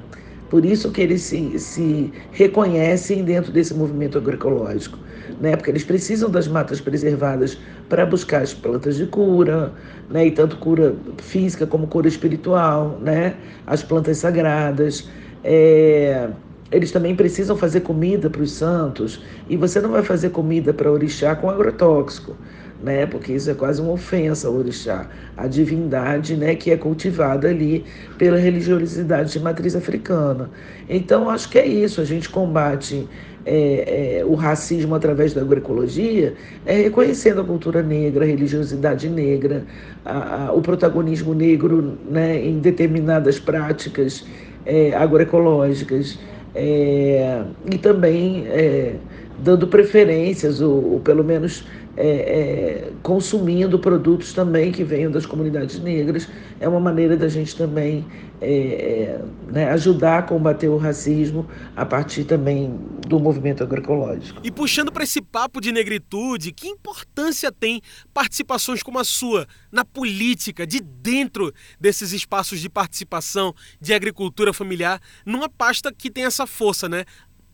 Por 0.51 0.65
isso 0.65 0.91
que 0.91 1.01
eles 1.01 1.23
se, 1.23 1.59
se 1.59 2.13
reconhecem 2.33 3.23
dentro 3.23 3.53
desse 3.53 3.75
movimento 3.75 4.17
agroecológico, 4.17 4.99
né? 5.41 5.55
porque 5.55 5.71
eles 5.71 5.85
precisam 5.85 6.31
das 6.31 6.49
matas 6.49 6.81
preservadas 6.81 7.59
para 7.89 8.07
buscar 8.07 8.43
as 8.43 8.55
plantas 8.55 8.97
de 8.97 9.07
cura, 9.07 9.73
né? 10.09 10.27
e 10.27 10.31
tanto 10.31 10.57
cura 10.57 10.95
física 11.19 11.67
como 11.67 11.87
cura 11.87 12.09
espiritual, 12.09 12.99
né? 13.03 13.35
as 13.67 13.83
plantas 13.83 14.19
sagradas. 14.19 15.09
É... 15.45 16.29
Eles 16.71 16.93
também 16.93 17.15
precisam 17.15 17.57
fazer 17.57 17.81
comida 17.81 18.29
para 18.29 18.43
os 18.43 18.53
santos, 18.53 19.23
e 19.49 19.57
você 19.57 19.81
não 19.81 19.91
vai 19.91 20.03
fazer 20.03 20.31
comida 20.31 20.73
para 20.73 20.91
orixá 20.93 21.35
com 21.35 21.49
agrotóxico 21.49 22.37
né? 22.83 23.07
Porque 23.07 23.33
isso 23.33 23.51
é 23.51 23.55
quase 23.55 23.81
uma 23.81 23.93
ofensa 23.93 24.49
ao 24.49 24.55
orixá, 24.55 25.09
a 25.37 25.47
divindade, 25.47 26.37
né, 26.37 26.55
que 26.55 26.71
é 26.71 26.77
cultivada 26.77 27.49
ali 27.49 27.85
pela 28.17 28.39
religiosidade 28.39 29.33
de 29.33 29.41
matriz 29.41 29.75
africana. 29.75 30.51
Então, 30.89 31.29
acho 31.29 31.49
que 31.49 31.59
é 31.59 31.67
isso, 31.67 32.01
a 32.01 32.05
gente 32.05 32.29
combate 32.29 33.09
é, 33.45 34.19
é, 34.21 34.25
o 34.25 34.35
racismo 34.35 34.95
através 34.95 35.33
da 35.33 35.41
agroecologia, 35.41 36.35
é 36.67 36.83
reconhecendo 36.83 37.41
a 37.41 37.45
cultura 37.45 37.83
negra, 37.83 38.25
a 38.25 38.29
religiosidade 38.29 39.09
negra, 39.09 39.65
a, 40.05 40.49
a, 40.49 40.53
o 40.53 40.61
protagonismo 40.61 41.35
negro 41.35 41.99
né, 42.11 42.45
em 42.45 42.59
determinadas 42.59 43.39
práticas 43.39 44.27
é, 44.67 44.95
agroecológicas, 44.95 46.19
é, 46.55 47.43
e 47.73 47.79
também 47.79 48.47
é, 48.49 48.97
dando 49.39 49.67
preferências, 49.67 50.61
ou, 50.61 50.93
ou 50.93 51.01
pelo 51.01 51.25
menos 51.25 51.67
é, 52.01 52.07
é, 52.07 52.93
consumindo 53.03 53.77
produtos 53.77 54.33
também 54.33 54.71
que 54.71 54.85
venham 54.85 55.11
das 55.11 55.27
comunidades 55.27 55.81
negras. 55.81 56.29
É 56.61 56.69
uma 56.69 56.79
maneira 56.79 57.17
da 57.17 57.29
gente 57.29 57.57
também 57.57 58.07
é, 58.41 58.53
é, 58.53 59.25
né, 59.49 59.69
ajudar 59.71 60.19
a 60.19 60.23
combater 60.23 60.69
o 60.69 60.77
racismo 60.77 61.49
a 61.75 61.85
partir 61.85 62.23
também 62.23 62.73
do 63.09 63.19
movimento 63.19 63.65
agroecológico. 63.65 64.41
E 64.45 64.51
puxando 64.53 64.93
para 64.93 65.03
esse 65.03 65.21
papo 65.21 65.61
de 65.61 65.73
negritude, 65.73 66.53
que 66.53 66.69
importância 66.69 67.51
tem 67.51 67.83
participações 68.15 68.81
como 68.81 69.01
a 69.01 69.05
sua 69.05 69.45
na 69.73 69.85
política, 69.85 70.65
de 70.65 70.79
dentro 70.79 71.53
desses 71.81 72.13
espaços 72.13 72.61
de 72.61 72.71
participação 72.71 73.53
de 73.81 73.93
agricultura 73.93 74.53
familiar, 74.53 75.01
numa 75.27 75.49
pasta 75.49 75.93
que 75.93 76.13
tem 76.13 76.25
essa 76.25 76.47
força, 76.47 76.89
né? 76.89 77.05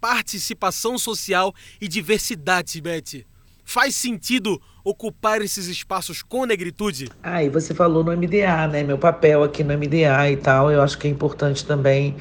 Participação 0.02 0.98
social 0.98 1.54
e 1.80 1.88
diversidade, 1.88 2.78
Beth. 2.82 3.24
Faz 3.64 3.94
sentido 3.96 4.60
ocupar 4.84 5.40
esses 5.40 5.66
espaços 5.66 6.22
com 6.22 6.44
negritude? 6.44 7.10
Ah, 7.22 7.42
e 7.42 7.48
você 7.48 7.74
falou 7.74 8.04
no 8.04 8.12
MDA, 8.12 8.68
né? 8.68 8.82
Meu 8.82 8.98
papel 8.98 9.42
aqui 9.42 9.64
no 9.64 9.72
MDA 9.76 10.30
e 10.30 10.36
tal, 10.36 10.70
eu 10.70 10.82
acho 10.82 10.98
que 10.98 11.08
é 11.08 11.10
importante 11.10 11.64
também 11.64 12.14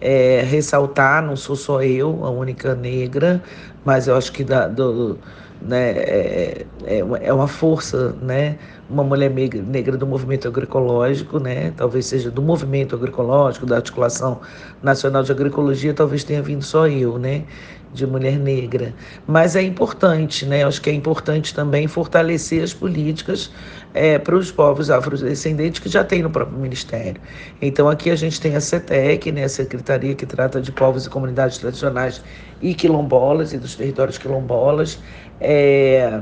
é, 0.00 0.42
ressaltar, 0.42 1.24
não 1.24 1.36
sou 1.36 1.56
só 1.56 1.82
eu, 1.82 2.24
a 2.24 2.30
única 2.30 2.74
negra, 2.74 3.42
mas 3.84 4.08
eu 4.08 4.16
acho 4.16 4.32
que 4.32 4.44
da, 4.44 4.66
do, 4.66 5.18
né, 5.60 5.90
é, 5.90 6.66
é, 6.84 6.98
é 6.98 7.32
uma 7.32 7.48
força, 7.48 8.14
né? 8.22 8.58
Uma 8.88 9.04
mulher 9.04 9.30
negra 9.30 9.96
do 9.96 10.06
movimento 10.06 10.48
agroecológico, 10.48 11.38
né? 11.38 11.72
Talvez 11.76 12.06
seja 12.06 12.30
do 12.30 12.40
movimento 12.40 12.94
agroecológico, 12.94 13.66
da 13.66 13.76
articulação 13.76 14.40
nacional 14.82 15.22
de 15.22 15.32
agroecologia, 15.32 15.92
talvez 15.92 16.24
tenha 16.24 16.42
vindo 16.42 16.62
só 16.62 16.86
eu, 16.86 17.18
né? 17.18 17.44
De 17.92 18.06
mulher 18.06 18.38
negra. 18.38 18.94
Mas 19.26 19.56
é 19.56 19.62
importante, 19.62 20.44
né? 20.46 20.64
Acho 20.64 20.80
que 20.80 20.90
é 20.90 20.92
importante 20.92 21.54
também 21.54 21.86
fortalecer 21.86 22.62
as 22.62 22.72
políticas 22.72 23.50
é, 23.94 24.18
para 24.18 24.36
os 24.36 24.50
povos 24.50 24.90
afrodescendentes 24.90 25.80
que 25.80 25.88
já 25.88 26.04
tem 26.04 26.22
no 26.22 26.30
próprio 26.30 26.58
Ministério. 26.58 27.20
Então 27.60 27.88
aqui 27.88 28.10
a 28.10 28.16
gente 28.16 28.40
tem 28.40 28.54
a 28.54 28.60
CETEC, 28.60 29.32
né, 29.32 29.44
a 29.44 29.48
Secretaria 29.48 30.14
que 30.14 30.26
trata 30.26 30.60
de 30.60 30.70
povos 30.70 31.06
e 31.06 31.10
comunidades 31.10 31.58
tradicionais 31.58 32.22
e 32.60 32.74
quilombolas 32.74 33.52
e 33.52 33.58
dos 33.58 33.74
territórios 33.74 34.18
quilombolas. 34.18 34.98
É, 35.40 36.20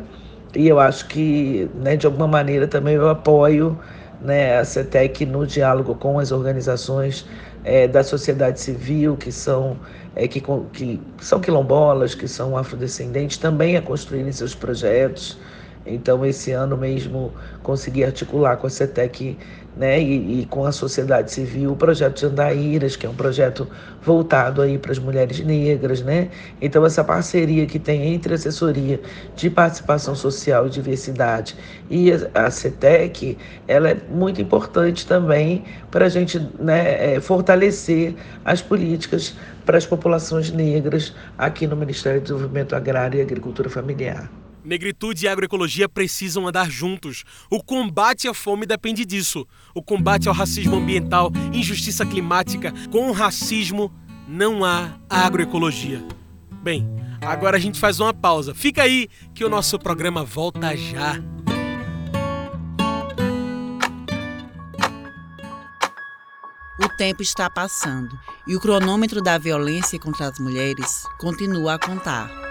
e 0.55 0.69
eu 0.69 0.79
acho 0.79 1.07
que, 1.09 1.69
né, 1.75 1.97
de 1.97 2.07
alguma 2.07 2.29
maneira, 2.29 2.67
também 2.67 2.95
eu 2.95 3.09
apoio 3.09 3.79
né, 4.21 4.59
a 4.59 4.65
CETEC 4.65 5.27
no 5.27 5.47
diálogo 5.47 5.95
com 5.95 6.19
as 6.19 6.33
organizações 6.33 7.27
é, 7.67 7.89
da 7.89 8.05
sociedade 8.05 8.61
civil 8.61 9.17
que 9.17 9.33
são 9.33 9.77
é, 10.15 10.27
que, 10.29 10.41
que 10.73 11.01
são 11.19 11.41
quilombolas, 11.41 12.15
que 12.15 12.29
são 12.29 12.57
afrodescendentes, 12.57 13.37
também 13.37 13.77
a 13.77 13.83
construírem 13.83 14.31
seus 14.33 14.55
projetos. 14.55 15.37
Então, 15.85 16.25
esse 16.25 16.53
ano 16.53 16.77
mesmo, 16.77 17.33
consegui 17.63 18.05
articular 18.05 18.57
com 18.57 18.67
a 18.67 18.71
CETEC 18.71 19.37
né, 19.77 20.01
e, 20.01 20.41
e, 20.41 20.47
com 20.47 20.65
a 20.65 20.73
sociedade 20.73 21.31
civil 21.31 21.73
o 21.73 21.77
projeto 21.77 22.19
de 22.19 22.27
Andaíras, 22.27 22.97
que 22.97 23.07
é 23.07 23.09
um 23.09 23.15
projeto 23.15 23.69
voltado 24.03 24.63
aí 24.63 24.79
para 24.79 24.93
as 24.93 24.99
mulheres 24.99 25.39
negras. 25.41 26.01
Né? 26.01 26.31
Então, 26.61 26.85
essa 26.87 27.05
parceria 27.05 27.67
que 27.67 27.79
tem 27.79 28.15
entre 28.15 28.33
a 28.33 28.37
assessoria 28.37 29.01
de 29.35 29.51
participação 29.51 30.15
social 30.15 30.67
e 30.67 30.71
diversidade 30.71 31.57
e 31.91 32.11
a, 32.13 32.47
a 32.47 32.51
CETEC, 32.51 33.37
ela 33.69 33.91
é 33.91 33.97
muito 34.11 34.41
importante 34.41 35.07
também 35.07 35.65
para 35.91 36.07
a 36.07 36.09
gente 36.09 36.39
né, 36.59 37.15
é, 37.15 37.21
fortalecer 37.21 38.15
as 38.45 38.63
políticas 38.63 39.35
para 39.67 39.77
as 39.77 39.85
populações 39.85 40.51
negras 40.51 41.15
aqui 41.37 41.67
no 41.67 41.77
Ministério 41.77 42.21
do 42.21 42.25
Desenvolvimento 42.25 42.75
Agrário 42.75 43.19
e 43.19 43.23
Agricultura 43.23 43.69
Familiar. 43.69 44.31
Negritude 44.67 45.25
e 45.25 45.29
agroecologia 45.29 45.89
precisam 45.89 46.49
andar 46.49 46.69
juntos. 46.69 47.23
O 47.49 47.63
combate 47.63 48.27
à 48.27 48.35
fome 48.35 48.67
depende 48.67 49.05
disso. 49.05 49.47
O 49.73 49.81
combate 49.81 50.27
ao 50.27 50.35
racismo 50.35 50.75
ambiental, 50.75 51.31
injustiça 51.53 52.05
climática, 52.05 52.75
com 52.91 53.09
o 53.09 53.13
racismo 53.13 53.95
não 54.27 54.65
há 54.65 54.99
agroecologia. 55.09 56.05
Bem, 56.65 56.85
agora 57.21 57.57
a 57.57 57.61
gente 57.61 57.79
faz 57.79 58.01
uma 58.01 58.13
pausa. 58.13 58.57
Fica 58.57 58.83
aí 58.83 59.09
que 59.33 59.45
o 59.45 59.49
nosso 59.49 59.79
programa 59.79 60.25
volta 60.25 60.77
já. 60.77 61.15
O 66.83 66.89
tempo 66.97 67.23
está 67.23 67.49
passando 67.49 68.19
e 68.49 68.57
o 68.57 68.61
cronômetro 68.61 69.23
da 69.23 69.39
violência 69.39 69.97
contra 70.01 70.27
as 70.27 70.41
mulheres 70.41 71.05
continua 71.21 71.75
a 71.75 71.79
contar. 71.79 72.46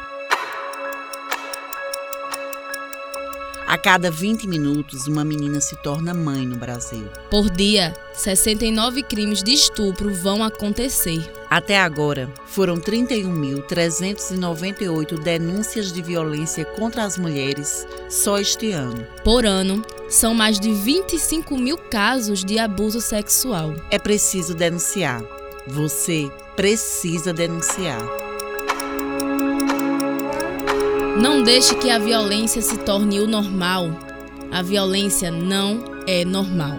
A 3.67 3.79
cada 3.79 4.11
20 4.11 4.47
minutos, 4.47 5.07
uma 5.07 5.25
menina 5.25 5.59
se 5.59 5.75
torna 5.77 6.13
mãe 6.13 6.45
no 6.45 6.55
Brasil. 6.55 7.09
Por 7.31 7.49
dia, 7.49 7.95
69 8.13 9.01
crimes 9.01 9.41
de 9.41 9.53
estupro 9.53 10.13
vão 10.13 10.43
acontecer. 10.43 11.27
Até 11.49 11.79
agora, 11.79 12.31
foram 12.45 12.77
31.398 12.77 15.19
denúncias 15.19 15.91
de 15.91 15.99
violência 16.03 16.63
contra 16.63 17.03
as 17.03 17.17
mulheres 17.17 17.87
só 18.07 18.37
este 18.37 18.71
ano. 18.71 19.03
Por 19.23 19.47
ano, 19.47 19.81
são 20.07 20.35
mais 20.35 20.59
de 20.59 20.71
25 20.71 21.57
mil 21.57 21.77
casos 21.77 22.45
de 22.45 22.59
abuso 22.59 23.01
sexual. 23.01 23.73
É 23.89 23.97
preciso 23.97 24.53
denunciar. 24.53 25.23
Você 25.67 26.29
precisa 26.55 27.33
denunciar. 27.33 28.24
Não 31.17 31.41
deixe 31.41 31.73
que 31.75 31.89
a 31.89 31.97
violência 31.97 32.61
se 32.61 32.77
torne 32.79 33.21
o 33.21 33.27
normal. 33.27 33.89
A 34.51 34.61
violência 34.61 35.31
não 35.31 35.81
é 36.05 36.25
normal. 36.25 36.77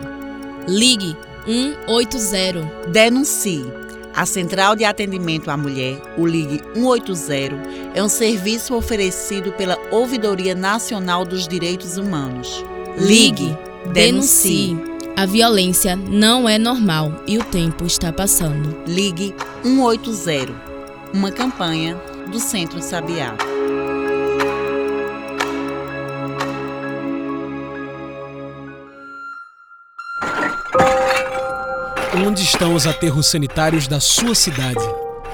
Ligue 0.69 1.17
180. 1.47 2.91
Denuncie. 2.91 3.65
A 4.15 4.27
Central 4.27 4.77
de 4.77 4.85
Atendimento 4.85 5.51
à 5.51 5.57
Mulher, 5.57 6.01
o 6.19 6.27
Ligue 6.27 6.63
180, 6.75 7.93
é 7.95 8.03
um 8.03 8.09
serviço 8.09 8.75
oferecido 8.75 9.53
pela 9.53 9.79
Ouvidoria 9.91 10.55
Nacional 10.55 11.25
dos 11.25 11.49
Direitos 11.49 11.97
Humanos. 11.97 12.65
Ligue, 12.99 13.57
denuncie. 13.93 14.77
A 15.17 15.25
violência 15.25 15.97
não 15.97 16.47
é 16.47 16.59
normal 16.59 17.23
e 17.27 17.39
o 17.39 17.45
tempo 17.45 17.87
está 17.87 18.13
passando. 18.13 18.77
Ligue 18.87 19.35
180. 19.63 20.53
Uma 21.15 21.31
campanha 21.31 21.97
do 22.31 22.39
Centro 22.39 22.83
Sabiá. 22.83 23.35
Onde 32.27 32.43
estão 32.43 32.75
os 32.75 32.89
aterros 32.89 33.29
sanitários 33.29 33.87
da 33.87 34.01
sua 34.01 34.35
cidade? 34.35 34.85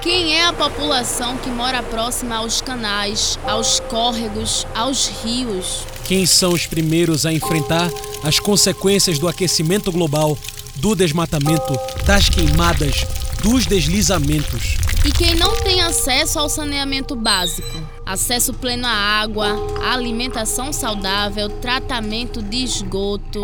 Quem 0.02 0.34
é 0.34 0.44
a 0.44 0.52
população 0.52 1.38
que 1.38 1.48
mora 1.48 1.82
próxima 1.82 2.36
aos 2.36 2.60
canais, 2.60 3.38
aos 3.44 3.80
córregos, 3.80 4.66
aos 4.74 5.10
rios? 5.24 5.86
Quem 6.04 6.26
são 6.26 6.52
os 6.52 6.66
primeiros 6.66 7.24
a 7.24 7.32
enfrentar 7.32 7.90
as 8.22 8.38
consequências 8.38 9.18
do 9.18 9.26
aquecimento 9.26 9.90
global, 9.90 10.36
do 10.76 10.94
desmatamento, 10.94 11.72
das 12.04 12.28
queimadas, 12.28 13.06
dos 13.42 13.64
deslizamentos? 13.64 14.76
E 15.02 15.10
quem 15.10 15.34
não 15.34 15.56
tem 15.62 15.80
acesso 15.80 16.38
ao 16.38 16.50
saneamento 16.50 17.16
básico? 17.16 17.72
Acesso 18.04 18.52
pleno 18.52 18.86
à 18.86 18.92
água, 18.92 19.48
alimentação 19.82 20.70
saudável, 20.74 21.48
tratamento 21.48 22.42
de 22.42 22.62
esgoto. 22.62 23.42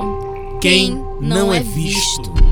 Quem, 0.61 1.03
não, 1.23 1.51
é 1.51 1.61
visto. 1.61 2.48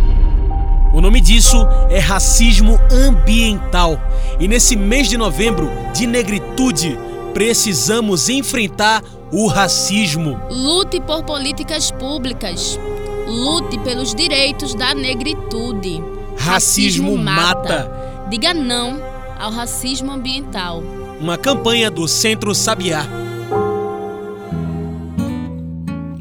O 0.97 1.01
nome 1.03 1.21
disso 1.21 1.59
é 1.91 1.99
racismo 1.99 2.81
ambiental. 2.91 4.01
E 4.41 4.49
nesse 4.49 4.75
mês 4.75 5.11
de 5.11 5.19
novembro 5.19 5.69
de 5.93 6.07
negritude, 6.07 6.99
precisamos 7.35 8.31
enfrentar 8.31 9.05
o 9.31 9.47
racismo. 9.47 10.41
Lute 10.51 10.99
por 11.03 11.23
políticas 11.23 11.91
públicas. 11.91 12.81
Lute 13.27 13.79
pelos 13.81 14.15
direitos 14.15 14.75
da 14.75 14.95
negritude. 14.95 16.03
Racismo, 16.39 17.11
racismo 17.11 17.19
mata. 17.19 17.53
mata. 17.53 18.27
Diga 18.31 18.55
não 18.55 18.99
ao 19.39 19.51
racismo 19.51 20.11
ambiental. 20.11 20.83
Uma 21.21 21.37
campanha 21.37 21.91
do 21.91 22.09
Centro 22.09 22.55
Sabiá. 22.55 23.07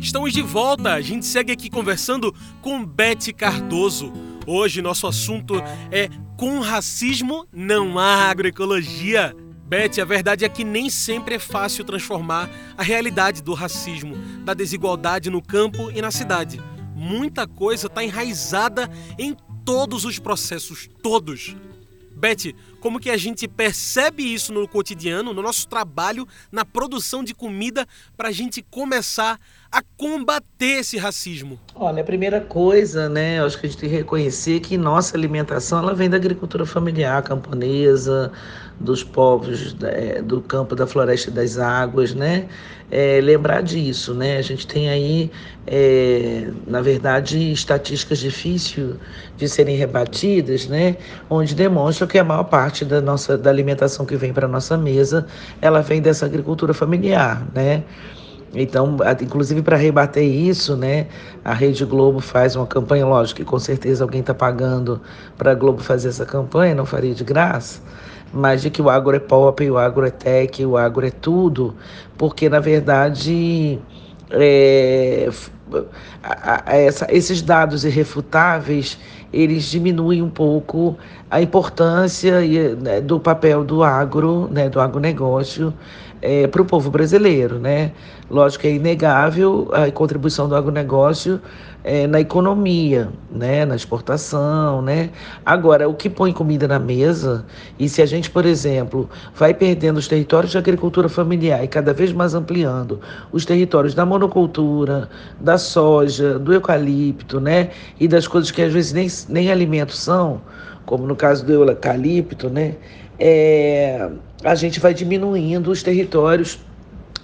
Estamos 0.02 0.34
de 0.34 0.42
volta. 0.42 0.92
A 0.92 1.00
gente 1.00 1.26
segue 1.26 1.54
aqui 1.54 1.70
conversando 1.70 2.36
com 2.62 2.86
Bete 2.86 3.32
Cardoso. 3.32 4.25
Hoje 4.48 4.82
nosso 4.82 5.08
assunto 5.08 5.56
é 5.92 6.08
com 6.38 6.60
racismo 6.60 7.48
não 7.52 7.98
há 7.98 8.30
agroecologia. 8.30 9.36
Beth, 9.68 10.00
a 10.00 10.06
verdade 10.06 10.46
é 10.46 10.50
que 10.50 10.64
nem 10.64 10.90
sempre 10.90 11.36
é 11.36 11.40
fácil 11.40 11.84
transformar 11.84 12.50
a 12.78 12.84
realidade 12.84 13.42
do 13.42 13.56
racismo, 13.56 14.16
da 14.44 14.54
desigualdade 14.54 15.32
no 15.32 15.42
campo 15.42 15.90
e 15.90 16.00
na 16.02 16.12
cidade. 16.12 16.62
Muita 16.96 17.48
coisa 17.48 17.88
está 17.88 18.04
enraizada 18.04 18.90
em 19.18 19.36
todos 19.66 20.06
os 20.06 20.20
processos, 20.20 20.88
todos. 21.02 21.56
Beth, 22.16 22.54
como 22.80 23.00
que 23.00 23.10
a 23.10 23.18
gente 23.18 23.48
percebe 23.48 24.24
isso 24.24 24.54
no 24.54 24.68
cotidiano, 24.68 25.34
no 25.34 25.42
nosso 25.42 25.68
trabalho, 25.68 26.28
na 26.52 26.64
produção 26.64 27.24
de 27.24 27.34
comida, 27.34 27.86
para 28.16 28.30
a 28.30 28.32
gente 28.32 28.62
começar 28.62 29.40
a 29.72 29.82
combater 29.98 30.80
esse 30.80 30.98
racismo? 30.98 31.60
Olha, 31.76 32.02
a 32.02 32.06
primeira 32.06 32.40
coisa, 32.40 33.10
né, 33.10 33.44
acho 33.44 33.60
que 33.60 33.66
a 33.66 33.70
gente 33.70 33.80
tem 33.80 33.90
que 33.90 33.96
reconhecer 33.96 34.62
que 34.62 34.78
nossa 34.78 35.18
alimentação 35.18 35.80
ela 35.80 35.94
vem 35.94 36.10
da 36.10 36.16
agricultura 36.16 36.66
familiar 36.66 37.22
camponesa, 37.24 38.32
dos 38.80 39.04
povos 39.04 39.76
é, 39.84 40.22
do 40.22 40.42
campo 40.42 40.76
da 40.76 40.86
floresta 40.86 41.32
das 41.32 41.58
águas, 41.58 42.14
né? 42.14 42.48
É, 42.92 43.20
lembrar 43.22 43.62
disso, 43.62 44.14
né? 44.14 44.38
A 44.38 44.42
gente 44.42 44.68
tem 44.68 44.90
aí, 44.90 45.32
é, 45.66 46.50
na 46.68 46.82
verdade, 46.82 47.52
estatísticas 47.52 48.20
difíceis 48.20 48.96
de 49.38 49.50
serem 49.50 49.76
rebatidas, 49.76 50.68
né? 50.68 50.98
Onde 51.30 51.56
demonstram 51.56 52.08
que 52.08 52.20
a 52.20 52.24
maior 52.24 52.44
parte 52.44 52.86
da 52.86 53.02
nossa 53.02 53.38
da 53.38 53.50
alimentação 53.50 54.06
que 54.06 54.16
vem 54.16 54.34
para 54.34 54.48
nossa 54.48 54.78
mesa, 54.78 55.26
ela 55.62 55.82
vem 55.82 56.02
dessa 56.02 56.26
agricultura 56.26 56.74
familiar, 56.74 57.48
né? 57.54 57.84
Então, 58.56 58.96
inclusive 59.22 59.62
para 59.62 59.76
rebater 59.76 60.24
isso, 60.24 60.78
né, 60.78 61.08
a 61.44 61.54
Rede 61.54 61.84
Globo 61.84 62.22
faz 62.22 62.56
uma 62.56 62.66
campanha, 62.66 63.06
lógico 63.06 63.42
que 63.42 63.46
com 63.46 63.60
certeza 63.60 64.04
alguém 64.04 64.22
está 64.22 64.34
pagando 64.34 65.02
para 65.38 65.52
a 65.52 65.56
Globo 65.56 65.84
fazer 65.84 66.08
essa 66.08 66.26
campanha, 66.26 66.74
não 66.74 66.86
faria 66.86 67.14
de 67.14 67.24
graça, 67.24 67.82
mas 68.36 68.62
de 68.62 68.70
que 68.70 68.82
o 68.82 68.90
agro 68.90 69.16
é 69.16 69.20
pop, 69.20 69.70
o 69.72 69.78
agro 69.78 70.06
é 70.06 70.12
tech, 70.12 70.64
o 70.66 70.76
agro 70.76 71.08
é 71.08 71.10
tudo, 71.10 71.74
porque 72.18 72.50
na 72.50 72.60
verdade 72.60 73.80
é, 74.30 75.30
essa, 76.68 77.08
esses 77.10 77.42
dados 77.42 77.86
irrefutáveis 77.86 79.00
eles 79.32 79.64
diminuem 79.64 80.22
um 80.22 80.30
pouco 80.30 80.98
a 81.32 81.42
importância 81.42 82.42
né, 82.76 83.02
do 83.02 83.20
papel 83.20 83.64
do 83.64 83.84
agro, 83.84 84.50
né, 84.52 84.70
do 84.70 84.80
agronegócio 84.80 85.74
é, 86.22 86.48
para 86.48 86.62
o 86.62 86.66
povo 86.66 86.90
brasileiro, 86.90 87.60
né? 87.60 87.92
Lógico 88.30 88.64
que 88.64 88.68
é 88.68 88.72
inegável 88.74 89.70
a 89.72 89.92
contribuição 89.92 90.50
do 90.50 90.56
agronegócio 90.56 91.40
é, 91.86 92.08
na 92.08 92.20
economia, 92.20 93.10
né? 93.32 93.64
na 93.64 93.76
exportação. 93.76 94.82
Né? 94.82 95.12
Agora, 95.46 95.88
o 95.88 95.94
que 95.94 96.10
põe 96.10 96.34
comida 96.34 96.68
na 96.68 96.80
mesa, 96.80 97.46
e 97.78 97.88
se 97.88 98.02
a 98.02 98.06
gente, 98.06 98.30
por 98.32 98.46
exemplo, 98.46 99.08
vai 99.36 99.54
perdendo 99.54 99.98
os 99.98 100.08
territórios 100.08 100.52
de 100.52 100.58
agricultura 100.58 101.08
familiar 101.08 101.64
e 101.64 101.68
cada 101.68 101.94
vez 101.94 102.12
mais 102.12 102.34
ampliando 102.34 103.00
os 103.32 103.46
territórios 103.46 103.94
da 103.94 104.06
monocultura, 104.06 105.08
da 105.40 105.60
soja, 105.60 106.40
do 106.40 106.52
eucalipto, 106.52 107.40
né? 107.40 107.70
e 108.00 108.08
das 108.08 108.28
coisas 108.28 108.50
que 108.50 108.64
às 108.64 108.74
vezes 108.74 108.92
nem, 108.92 109.08
nem 109.30 109.52
alimentos 109.52 110.00
são, 110.00 110.42
como 110.88 111.06
no 111.06 111.16
caso 111.16 111.46
do 111.46 111.54
eucalipto, 111.54 112.50
né? 112.50 112.76
É, 113.20 114.10
a 114.44 114.56
gente 114.56 114.80
vai 114.80 114.94
diminuindo 114.94 115.72
os 115.72 115.82
territórios 115.82 116.60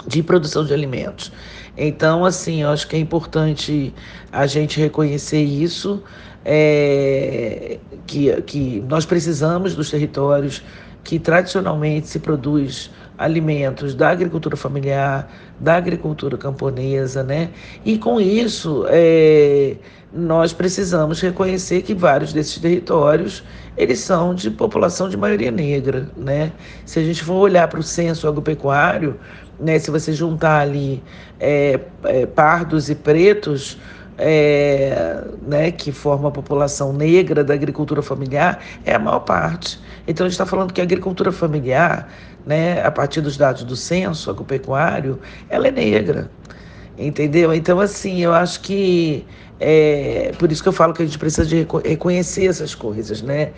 de 0.08 0.23
produção 0.23 0.65
de 0.65 0.73
alimentos. 0.73 1.32
Então, 1.77 2.25
assim, 2.25 2.63
eu 2.63 2.69
acho 2.69 2.88
que 2.88 2.95
é 2.95 2.99
importante 2.99 3.93
a 4.32 4.45
gente 4.45 4.80
reconhecer 4.80 5.41
isso, 5.41 6.04
é, 6.43 7.77
que, 8.08 8.41
que 8.41 8.84
nós 8.88 9.06
precisamos 9.06 9.75
dos 9.75 9.89
territórios 9.89 10.63
que 11.04 11.19
tradicionalmente 11.19 12.08
se 12.08 12.19
produz 12.19 12.91
alimentos 13.17 13.93
da 13.93 14.10
agricultura 14.10 14.58
familiar, 14.58 15.32
da 15.62 15.76
agricultura 15.76 16.38
camponesa, 16.38 17.24
né? 17.24 17.50
E 17.86 17.97
com 17.97 18.19
isso, 18.19 18.86
é, 18.89 19.76
nós 20.12 20.52
precisamos 20.52 21.21
reconhecer 21.21 21.84
que 21.84 21.93
vários 21.93 22.34
desses 22.34 22.58
territórios 22.58 23.43
eles 23.78 24.00
são 24.00 24.34
de 24.34 24.50
população 24.50 25.08
de 25.08 25.15
maioria 25.15 25.52
negra, 25.52 26.10
né? 26.17 26.52
Se 26.84 27.00
a 27.00 27.04
gente 27.04 27.24
for 27.24 27.36
olhar 27.36 27.67
para 27.67 27.80
o 27.80 27.84
censo 27.84 28.28
agropecuário, 28.28 29.19
né, 29.60 29.78
se 29.78 29.91
você 29.91 30.12
juntar 30.12 30.60
ali 30.60 31.02
é, 31.39 31.80
é, 32.04 32.26
pardos 32.26 32.89
e 32.89 32.95
pretos, 32.95 33.78
é, 34.23 35.23
né, 35.47 35.71
que 35.71 35.91
formam 35.91 36.27
a 36.27 36.31
população 36.31 36.93
negra 36.93 37.43
da 37.43 37.55
agricultura 37.55 38.03
familiar, 38.03 38.63
é 38.86 38.93
a 38.93 38.99
maior 38.99 39.21
parte. 39.21 39.79
Então 40.07 40.27
a 40.27 40.29
gente 40.29 40.36
está 40.36 40.45
falando 40.45 40.71
que 40.71 40.79
a 40.79 40.84
agricultura 40.84 41.31
familiar, 41.31 42.07
né, 42.45 42.84
a 42.84 42.91
partir 42.91 43.19
dos 43.21 43.36
dados 43.36 43.63
do 43.63 43.75
censo 43.75 44.29
agropecuário, 44.29 45.19
ela 45.49 45.67
é 45.67 45.71
negra. 45.71 46.29
Entendeu? 46.97 47.51
Então, 47.51 47.79
assim, 47.79 48.21
eu 48.21 48.31
acho 48.31 48.62
que 48.62 49.25
é 49.60 50.31
por 50.38 50.51
isso 50.51 50.62
que 50.62 50.69
eu 50.69 50.73
falo 50.73 50.93
que 50.93 51.01
a 51.01 51.05
gente 51.05 51.17
precisa 51.17 51.47
de 51.47 51.67
reconhecer 51.84 52.45
essas 52.45 52.75
coisas, 52.75 53.23
né? 53.23 53.51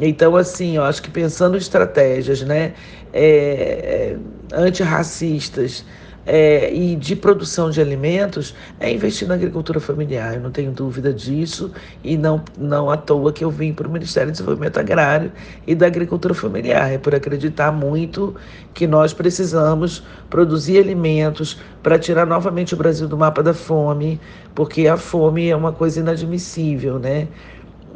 Então, 0.00 0.36
assim, 0.36 0.76
eu 0.76 0.84
acho 0.84 1.02
que 1.02 1.10
pensando 1.10 1.56
em 1.56 1.58
estratégias 1.58 2.40
né, 2.42 2.72
é, 3.12 4.14
é, 4.14 4.16
antirracistas 4.54 5.84
é, 6.28 6.70
e 6.72 6.94
de 6.94 7.16
produção 7.16 7.70
de 7.70 7.80
alimentos, 7.80 8.54
é 8.78 8.92
investir 8.92 9.26
na 9.26 9.34
agricultura 9.34 9.80
familiar. 9.80 10.34
Eu 10.34 10.42
não 10.42 10.50
tenho 10.50 10.70
dúvida 10.70 11.10
disso 11.10 11.72
e 12.04 12.18
não, 12.18 12.42
não 12.58 12.90
à 12.90 12.98
toa 12.98 13.32
que 13.32 13.42
eu 13.42 13.50
vim 13.50 13.72
para 13.72 13.88
o 13.88 13.90
Ministério 13.90 14.28
do 14.28 14.32
Desenvolvimento 14.32 14.78
Agrário 14.78 15.32
e 15.66 15.74
da 15.74 15.86
Agricultura 15.86 16.34
Familiar. 16.34 16.92
É 16.92 16.98
por 16.98 17.14
acreditar 17.14 17.72
muito 17.72 18.36
que 18.74 18.86
nós 18.86 19.14
precisamos 19.14 20.04
produzir 20.28 20.78
alimentos 20.78 21.58
para 21.82 21.98
tirar 21.98 22.26
novamente 22.26 22.74
o 22.74 22.76
Brasil 22.76 23.08
do 23.08 23.16
mapa 23.16 23.42
da 23.42 23.54
fome, 23.54 24.20
porque 24.54 24.86
a 24.86 24.98
fome 24.98 25.48
é 25.48 25.56
uma 25.56 25.72
coisa 25.72 26.00
inadmissível, 26.00 26.98
né? 26.98 27.26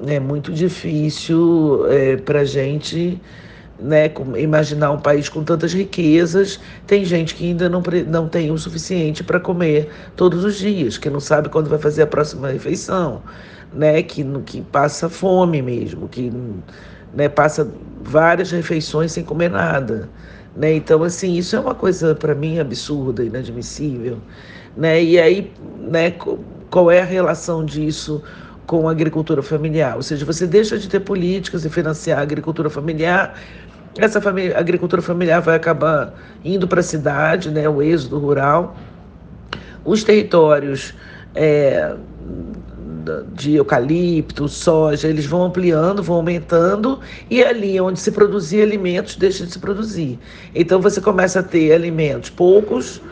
é 0.06 0.18
muito 0.18 0.52
difícil 0.52 1.86
é, 1.88 2.16
para 2.16 2.40
a 2.40 2.44
gente 2.44 3.20
né, 3.78 4.10
imaginar 4.38 4.92
um 4.92 4.98
país 4.98 5.28
com 5.28 5.42
tantas 5.42 5.72
riquezas. 5.72 6.60
Tem 6.86 7.04
gente 7.04 7.34
que 7.34 7.44
ainda 7.44 7.68
não, 7.68 7.82
não 8.08 8.28
tem 8.28 8.50
o 8.50 8.58
suficiente 8.58 9.24
para 9.24 9.40
comer 9.40 9.88
todos 10.16 10.44
os 10.44 10.56
dias, 10.56 10.98
que 10.98 11.10
não 11.10 11.20
sabe 11.20 11.48
quando 11.48 11.68
vai 11.68 11.78
fazer 11.78 12.02
a 12.02 12.06
próxima 12.06 12.48
refeição, 12.48 13.22
né, 13.72 14.02
que, 14.02 14.24
que 14.46 14.60
passa 14.60 15.08
fome 15.08 15.60
mesmo, 15.62 16.08
que 16.08 16.32
né, 17.14 17.28
passa 17.28 17.68
várias 18.02 18.50
refeições 18.50 19.12
sem 19.12 19.24
comer 19.24 19.50
nada. 19.50 20.08
Né? 20.56 20.74
Então, 20.74 21.02
assim, 21.02 21.34
isso 21.34 21.56
é 21.56 21.60
uma 21.60 21.74
coisa 21.74 22.14
para 22.14 22.34
mim 22.34 22.58
absurda, 22.58 23.24
inadmissível. 23.24 24.18
Né? 24.76 25.02
E 25.02 25.18
aí, 25.18 25.52
né, 25.78 26.14
qual 26.70 26.90
é 26.90 27.00
a 27.00 27.04
relação 27.04 27.64
disso 27.64 28.22
com 28.66 28.88
a 28.88 28.92
agricultura 28.92 29.42
familiar. 29.42 29.96
Ou 29.96 30.02
seja, 30.02 30.24
você 30.24 30.46
deixa 30.46 30.78
de 30.78 30.88
ter 30.88 31.00
políticas 31.00 31.64
e 31.64 31.70
financiar 31.70 32.18
a 32.18 32.22
agricultura 32.22 32.70
familiar, 32.70 33.34
essa 33.98 34.20
família, 34.20 34.58
agricultura 34.58 35.02
familiar 35.02 35.40
vai 35.40 35.56
acabar 35.56 36.14
indo 36.44 36.66
para 36.66 36.80
a 36.80 36.82
cidade, 36.82 37.50
né, 37.50 37.68
o 37.68 37.82
êxodo 37.82 38.18
rural. 38.18 38.76
Os 39.84 40.02
territórios 40.02 40.94
é, 41.34 41.94
de 43.34 43.56
eucalipto, 43.56 44.48
soja, 44.48 45.08
eles 45.08 45.26
vão 45.26 45.44
ampliando, 45.44 46.02
vão 46.02 46.16
aumentando, 46.16 47.00
e 47.28 47.42
ali 47.42 47.80
onde 47.80 47.98
se 48.00 48.12
produzia 48.12 48.62
alimentos, 48.62 49.16
deixa 49.16 49.44
de 49.44 49.52
se 49.52 49.58
produzir. 49.58 50.18
Então 50.54 50.80
você 50.80 51.00
começa 51.00 51.40
a 51.40 51.42
ter 51.42 51.72
alimentos 51.72 52.30
poucos, 52.30 53.02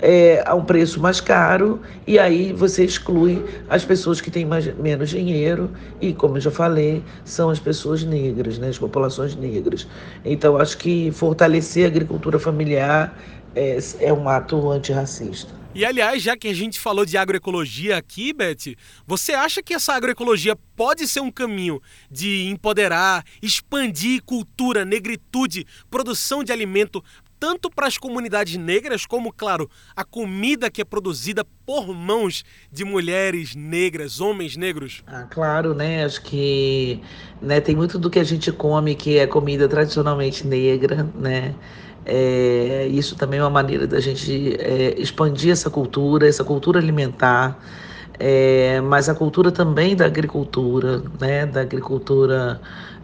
é, 0.00 0.42
a 0.46 0.54
um 0.54 0.64
preço 0.64 1.00
mais 1.00 1.20
caro, 1.20 1.80
e 2.06 2.18
aí 2.18 2.52
você 2.52 2.84
exclui 2.84 3.44
as 3.68 3.84
pessoas 3.84 4.20
que 4.20 4.30
têm 4.30 4.44
mais, 4.44 4.66
menos 4.76 5.10
dinheiro, 5.10 5.70
e 6.00 6.12
como 6.12 6.36
eu 6.36 6.40
já 6.40 6.50
falei, 6.50 7.02
são 7.24 7.50
as 7.50 7.58
pessoas 7.58 8.02
negras, 8.02 8.58
né, 8.58 8.68
as 8.68 8.78
populações 8.78 9.34
negras. 9.36 9.86
Então 10.24 10.56
acho 10.56 10.78
que 10.78 11.10
fortalecer 11.12 11.84
a 11.84 11.88
agricultura 11.88 12.38
familiar 12.38 13.18
é, 13.54 13.78
é 14.00 14.12
um 14.12 14.28
ato 14.28 14.70
antirracista. 14.70 15.60
E 15.72 15.84
aliás, 15.84 16.20
já 16.20 16.36
que 16.36 16.48
a 16.48 16.54
gente 16.54 16.80
falou 16.80 17.06
de 17.06 17.16
agroecologia 17.16 17.96
aqui, 17.96 18.32
Beth, 18.32 18.74
você 19.06 19.34
acha 19.34 19.62
que 19.62 19.72
essa 19.72 19.94
agroecologia 19.94 20.56
pode 20.74 21.06
ser 21.06 21.20
um 21.20 21.30
caminho 21.30 21.80
de 22.10 22.48
empoderar, 22.48 23.24
expandir 23.40 24.20
cultura, 24.24 24.84
negritude, 24.84 25.64
produção 25.88 26.42
de 26.42 26.50
alimento 26.50 27.04
tanto 27.40 27.70
para 27.70 27.86
as 27.86 27.96
comunidades 27.96 28.56
negras 28.58 29.06
como, 29.06 29.32
claro, 29.32 29.68
a 29.96 30.04
comida 30.04 30.70
que 30.70 30.82
é 30.82 30.84
produzida 30.84 31.42
por 31.64 31.88
mãos 31.94 32.44
de 32.70 32.84
mulheres 32.84 33.56
negras, 33.56 34.20
homens 34.20 34.58
negros? 34.58 35.02
Ah, 35.06 35.26
claro, 35.30 35.74
né? 35.74 36.04
Acho 36.04 36.20
que 36.20 37.00
né, 37.40 37.58
tem 37.58 37.74
muito 37.74 37.98
do 37.98 38.10
que 38.10 38.18
a 38.18 38.24
gente 38.24 38.52
come 38.52 38.94
que 38.94 39.18
é 39.18 39.26
comida 39.26 39.66
tradicionalmente 39.66 40.46
negra, 40.46 41.08
né? 41.14 41.54
É, 42.04 42.86
isso 42.90 43.16
também 43.16 43.40
é 43.40 43.42
uma 43.42 43.50
maneira 43.50 43.86
da 43.86 44.00
gente 44.00 44.56
é, 44.58 44.94
expandir 44.98 45.52
essa 45.52 45.70
cultura, 45.70 46.26
essa 46.26 46.42
cultura 46.42 46.78
alimentar, 46.78 47.58
é, 48.18 48.80
mas 48.80 49.08
a 49.08 49.14
cultura 49.14 49.50
também 49.50 49.94
da 49.94 50.06
agricultura, 50.06 51.02
né, 51.20 51.46
da 51.46 51.60
agricultura 51.60 52.60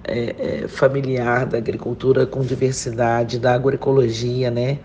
é, 0.06 0.62
é, 0.64 0.68
familiar, 0.68 1.46
da 1.46 1.58
agricultura 1.58 2.26
com 2.26 2.42
diversidade, 2.42 3.38
da 3.38 3.54
agroecologia, 3.54 4.50
né? 4.50 4.78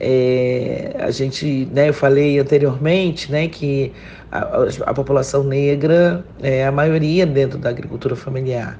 É, 0.00 0.96
a 0.98 1.10
gente, 1.10 1.68
né, 1.72 1.88
eu 1.88 1.94
falei 1.94 2.38
anteriormente, 2.38 3.30
né, 3.30 3.46
que 3.46 3.92
a, 4.32 4.66
a 4.86 4.94
população 4.94 5.44
negra 5.44 6.24
é 6.42 6.66
a 6.66 6.72
maioria 6.72 7.24
dentro 7.24 7.58
da 7.58 7.70
agricultura 7.70 8.16
familiar. 8.16 8.78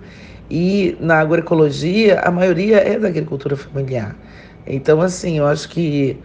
E 0.50 0.96
na 1.00 1.20
agroecologia, 1.20 2.20
a 2.20 2.30
maioria 2.30 2.78
é 2.78 2.98
da 2.98 3.08
agricultura 3.08 3.56
familiar. 3.56 4.16
Então, 4.66 5.00
assim, 5.00 5.38
eu 5.38 5.46
acho 5.46 5.68
que 5.68 6.18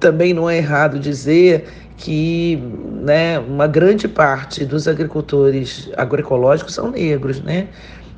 também 0.00 0.32
não 0.32 0.48
é 0.48 0.56
errado 0.56 0.98
dizer 0.98 1.64
que 1.96 2.56
né, 3.02 3.38
uma 3.38 3.66
grande 3.66 4.08
parte 4.08 4.64
dos 4.64 4.88
agricultores 4.88 5.88
agroecológicos 5.96 6.74
são 6.74 6.90
negros, 6.90 7.40
né? 7.40 7.68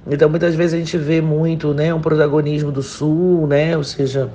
Então, 0.07 0.29
muitas 0.29 0.55
vezes 0.55 0.75
a 0.75 0.79
gente 0.79 0.99
vê 0.99 1.21
muito 1.21 1.73
né, 1.73 1.93
um 1.95 2.01
protagonismo 2.01 2.71
do 2.71 2.83
Sul, 2.83 3.47
né? 3.47 3.77
Ou 3.77 3.85
seja, 3.85 4.31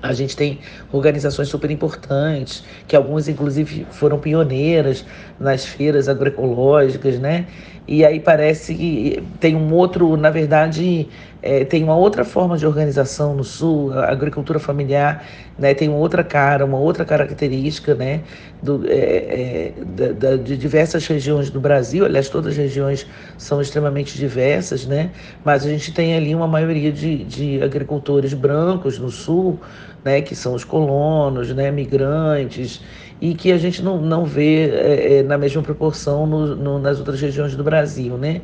a 0.00 0.12
gente 0.12 0.36
tem 0.36 0.60
organizações 0.92 1.48
super 1.48 1.70
importantes, 1.70 2.62
que 2.86 2.94
algumas 2.94 3.28
inclusive 3.28 3.86
foram 3.90 4.18
pioneiras 4.18 5.04
nas 5.40 5.64
feiras 5.64 6.08
agroecológicas, 6.08 7.18
né? 7.18 7.46
E 7.88 8.04
aí 8.04 8.20
parece 8.20 8.74
que 8.74 9.22
tem 9.40 9.54
um 9.56 9.72
outro, 9.72 10.16
na 10.16 10.30
verdade, 10.30 11.08
é, 11.46 11.64
tem 11.64 11.84
uma 11.84 11.96
outra 11.96 12.24
forma 12.24 12.58
de 12.58 12.66
organização 12.66 13.34
no 13.34 13.44
Sul, 13.44 13.92
a 13.92 14.10
agricultura 14.10 14.58
familiar 14.58 15.24
né, 15.58 15.72
tem 15.74 15.88
uma 15.88 15.98
outra 15.98 16.22
cara, 16.22 16.64
uma 16.64 16.78
outra 16.78 17.04
característica 17.04 17.94
né, 17.94 18.22
do, 18.62 18.84
é, 18.86 19.72
é, 19.72 20.36
de 20.36 20.56
diversas 20.56 21.06
regiões 21.06 21.48
do 21.50 21.60
Brasil, 21.60 22.04
aliás, 22.04 22.28
todas 22.28 22.52
as 22.52 22.58
regiões 22.58 23.06
são 23.38 23.60
extremamente 23.60 24.18
diversas, 24.18 24.86
né, 24.86 25.10
mas 25.44 25.64
a 25.64 25.68
gente 25.68 25.92
tem 25.92 26.14
ali 26.16 26.34
uma 26.34 26.48
maioria 26.48 26.92
de, 26.92 27.24
de 27.24 27.62
agricultores 27.62 28.34
brancos 28.34 28.98
no 28.98 29.10
Sul, 29.10 29.58
né, 30.04 30.20
que 30.20 30.34
são 30.34 30.54
os 30.54 30.64
colonos, 30.64 31.54
né, 31.54 31.70
migrantes, 31.70 32.82
e 33.20 33.34
que 33.34 33.50
a 33.50 33.58
gente 33.58 33.82
não, 33.82 34.00
não 34.00 34.24
vê 34.24 34.68
é, 34.70 35.18
é, 35.18 35.22
na 35.22 35.38
mesma 35.38 35.62
proporção 35.62 36.26
no, 36.26 36.54
no, 36.54 36.78
nas 36.78 36.98
outras 36.98 37.20
regiões 37.20 37.56
do 37.56 37.64
Brasil, 37.64 38.18
né? 38.18 38.42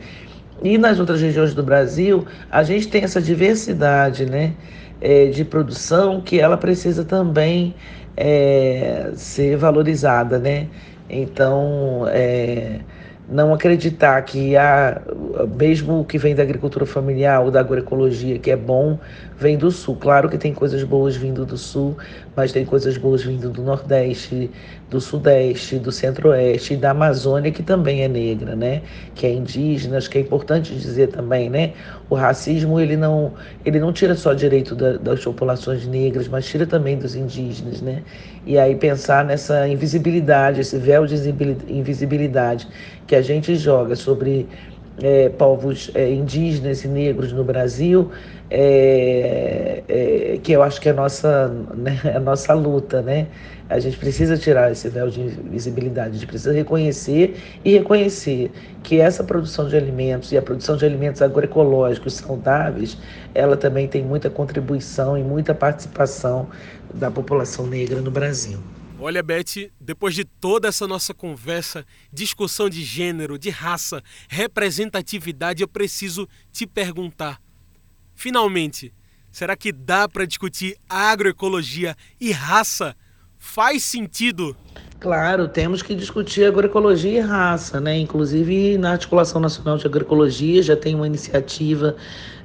E 0.63 0.79
nas 0.79 0.99
outras 1.01 1.21
regiões 1.21 1.55
do 1.55 1.63
Brasil, 1.63 2.25
a 2.51 2.63
gente 2.63 2.89
tem 2.89 3.03
essa 3.03 3.21
diversidade, 3.21 4.27
né? 4.27 4.53
É, 5.01 5.27
de 5.27 5.45
produção 5.45 6.21
que 6.21 6.39
ela 6.39 6.57
precisa 6.57 7.05
também 7.05 7.75
é, 8.17 9.11
ser 9.15 9.57
valorizada, 9.57 10.39
né? 10.39 10.69
Então, 11.11 12.05
é, 12.09 12.81
não 13.29 13.53
acreditar 13.53 14.21
que 14.23 14.57
há, 14.57 15.01
mesmo 15.59 16.01
o 16.01 16.05
que 16.05 16.19
vem 16.19 16.35
da 16.35 16.43
agricultura 16.43 16.87
familiar 16.87 17.41
ou 17.41 17.51
da 17.51 17.61
agroecologia, 17.61 18.39
que 18.39 18.51
é 18.51 18.57
bom, 18.57 18.99
vem 19.43 19.59
do 19.59 19.71
sul. 19.71 19.97
Claro 19.97 20.29
que 20.29 20.39
tem 20.39 20.55
coisas 20.55 20.83
boas 20.85 21.17
vindo 21.17 21.45
do 21.45 21.59
sul, 21.59 21.97
mas 22.37 22.53
tem 22.53 22.65
coisas 22.65 22.97
boas 22.97 23.23
vindo 23.23 23.51
do 23.51 23.61
nordeste, 23.61 24.51
do 24.89 25.01
sudeste, 25.01 25.79
do 25.79 25.91
centro-oeste 25.91 26.75
e 26.75 26.77
da 26.77 26.93
Amazônia, 26.93 27.51
que 27.51 27.63
também 27.63 28.03
é 28.03 28.09
negra, 28.09 28.55
né? 28.55 28.83
Que 29.15 29.27
é 29.27 29.33
indígena, 29.33 29.99
acho 29.99 30.09
que 30.09 30.19
é 30.19 30.21
importante 30.21 30.73
dizer 30.75 31.09
também, 31.09 31.51
né? 31.51 31.73
O 32.09 32.15
racismo, 32.15 32.79
ele 32.79 32.97
não, 32.97 33.33
ele 33.65 33.81
não 33.81 33.93
tira 33.93 34.15
só 34.15 34.33
direito 34.33 34.75
da, 34.75 34.97
das 34.97 35.25
populações 35.25 35.87
negras, 35.87 36.29
mas 36.29 36.47
tira 36.47 36.65
também 36.65 36.97
dos 36.97 37.17
indígenas, 37.17 37.83
né? 37.83 38.03
E 38.47 38.59
aí 38.59 38.77
pensar 38.77 39.25
nessa 39.25 39.67
invisibilidade, 39.67 40.61
esse 40.61 40.79
véu 40.79 41.05
de 41.05 41.17
invisibilidade 41.69 42.69
que 43.07 43.17
a 43.17 43.23
gente 43.23 43.57
joga 43.57 43.97
sobre 43.97 44.49
é, 45.01 45.29
povos 45.29 45.91
é, 45.95 46.11
indígenas 46.13 46.85
e 46.85 46.89
negros 46.89 47.33
no 47.33 47.45
Brasil, 47.45 48.11
é, 48.55 49.83
é, 49.89 50.39
que 50.43 50.53
eu 50.53 50.63
acho 50.63 50.79
que 50.79 50.87
é 50.87 50.93
a 50.93 50.95
nossa, 50.95 51.49
né, 51.75 51.99
a 52.15 52.21
nossa 52.21 52.53
luta, 52.53 53.01
né? 53.01 53.27
A 53.71 53.81
gente 53.81 53.97
precisa 53.97 54.37
tirar 54.37 54.71
esse 54.71 54.87
véu 54.91 55.09
de 55.09 55.23
visibilidade, 55.23 56.11
a 56.11 56.13
gente 56.13 56.27
precisa 56.27 56.53
reconhecer 56.53 57.35
e 57.65 57.73
reconhecer 57.73 58.51
que 58.83 59.01
essa 59.01 59.25
produção 59.25 59.67
de 59.67 59.75
alimentos 59.75 60.31
e 60.33 60.37
a 60.37 60.43
produção 60.43 60.77
de 60.77 60.85
alimentos 60.85 61.23
agroecológicos 61.23 62.13
saudáveis, 62.15 62.99
ela 63.35 63.57
também 63.57 63.89
tem 63.89 64.05
muita 64.05 64.29
contribuição 64.29 65.17
e 65.17 65.23
muita 65.23 65.55
participação 65.55 66.47
da 66.93 67.11
população 67.11 67.67
negra 67.67 68.03
no 68.03 68.11
Brasil. 68.11 68.59
Olha, 69.01 69.23
Beth, 69.23 69.71
depois 69.81 70.15
de 70.15 70.25
toda 70.25 70.69
essa 70.69 70.87
nossa 70.87 71.15
conversa, 71.15 71.87
discussão 72.13 72.69
de 72.69 72.85
gênero, 72.85 73.39
de 73.39 73.49
raça, 73.49 74.03
representatividade, 74.29 75.63
eu 75.63 75.69
preciso 75.69 76.29
te 76.53 76.67
perguntar. 76.67 77.42
Finalmente, 78.23 78.95
será 79.33 79.57
que 79.57 79.73
dá 79.73 80.09
para 80.09 80.25
discutir 80.25 80.77
agroecologia 80.89 81.97
e 82.21 82.31
raça? 82.31 82.95
Faz 83.37 83.83
sentido? 83.83 84.57
Claro, 85.01 85.49
temos 85.49 85.83
que 85.83 85.93
discutir 85.93 86.45
agroecologia 86.45 87.19
e 87.19 87.19
raça, 87.19 87.81
né? 87.81 87.99
Inclusive 87.99 88.79
na 88.79 88.93
Articulação 88.93 89.41
Nacional 89.41 89.77
de 89.77 89.89
Agroecologia 89.89 90.63
já 90.63 90.77
tem 90.77 90.95
uma 90.95 91.05
iniciativa 91.05 91.97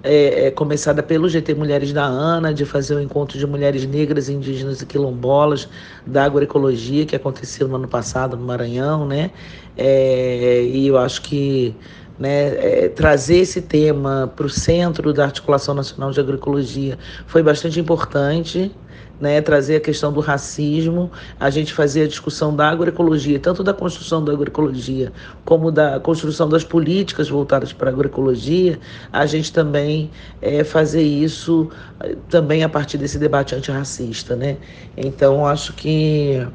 é, 0.01 0.47
é, 0.47 0.51
começada 0.51 1.03
pelo 1.03 1.29
GT 1.29 1.53
Mulheres 1.53 1.93
da 1.93 2.05
ANA 2.05 2.51
de 2.55 2.65
fazer 2.65 2.95
um 2.95 2.99
encontro 2.99 3.37
de 3.37 3.45
mulheres 3.45 3.85
negras, 3.85 4.29
indígenas 4.29 4.81
e 4.81 4.85
quilombolas 4.87 5.69
da 6.07 6.23
agroecologia 6.23 7.05
que 7.05 7.15
aconteceu 7.15 7.67
no 7.67 7.75
ano 7.75 7.87
passado 7.87 8.35
no 8.35 8.43
Maranhão, 8.43 9.05
né? 9.05 9.29
É, 9.77 10.63
e 10.63 10.87
eu 10.87 10.97
acho 10.97 11.21
que 11.21 11.75
né, 12.19 12.47
é, 12.85 12.89
trazer 12.89 13.37
esse 13.37 13.61
tema 13.61 14.31
para 14.35 14.45
o 14.45 14.49
centro 14.49 15.13
da 15.13 15.25
Articulação 15.25 15.75
Nacional 15.75 16.11
de 16.11 16.19
Agroecologia 16.19 16.97
foi 17.25 17.43
bastante 17.43 17.79
importante 17.79 18.71
né, 19.19 19.41
trazer 19.41 19.77
a 19.77 19.79
questão 19.79 20.13
do 20.13 20.19
racismo, 20.19 21.11
a 21.39 21.49
gente 21.49 21.73
fazer 21.73 22.03
a 22.03 22.07
discussão 22.07 22.55
da 22.55 22.69
agroecologia, 22.69 23.39
tanto 23.39 23.63
da 23.63 23.73
construção 23.73 24.23
da 24.23 24.31
agroecologia 24.31 25.11
como 25.43 25.71
da 25.71 25.99
construção 25.99 26.47
das 26.47 26.63
políticas 26.63 27.29
voltadas 27.29 27.73
para 27.73 27.89
a 27.89 27.93
agroecologia, 27.93 28.79
a 29.11 29.25
gente 29.25 29.51
também 29.51 30.11
é, 30.41 30.63
fazer 30.63 31.01
isso 31.01 31.69
eh, 31.99 32.15
também 32.29 32.63
a 32.63 32.69
partir 32.69 32.97
desse 32.97 33.17
debate 33.17 33.55
antirracista. 33.55 34.35
Né? 34.35 34.57
Então, 34.95 35.45
acho 35.45 35.73
que 35.73 36.45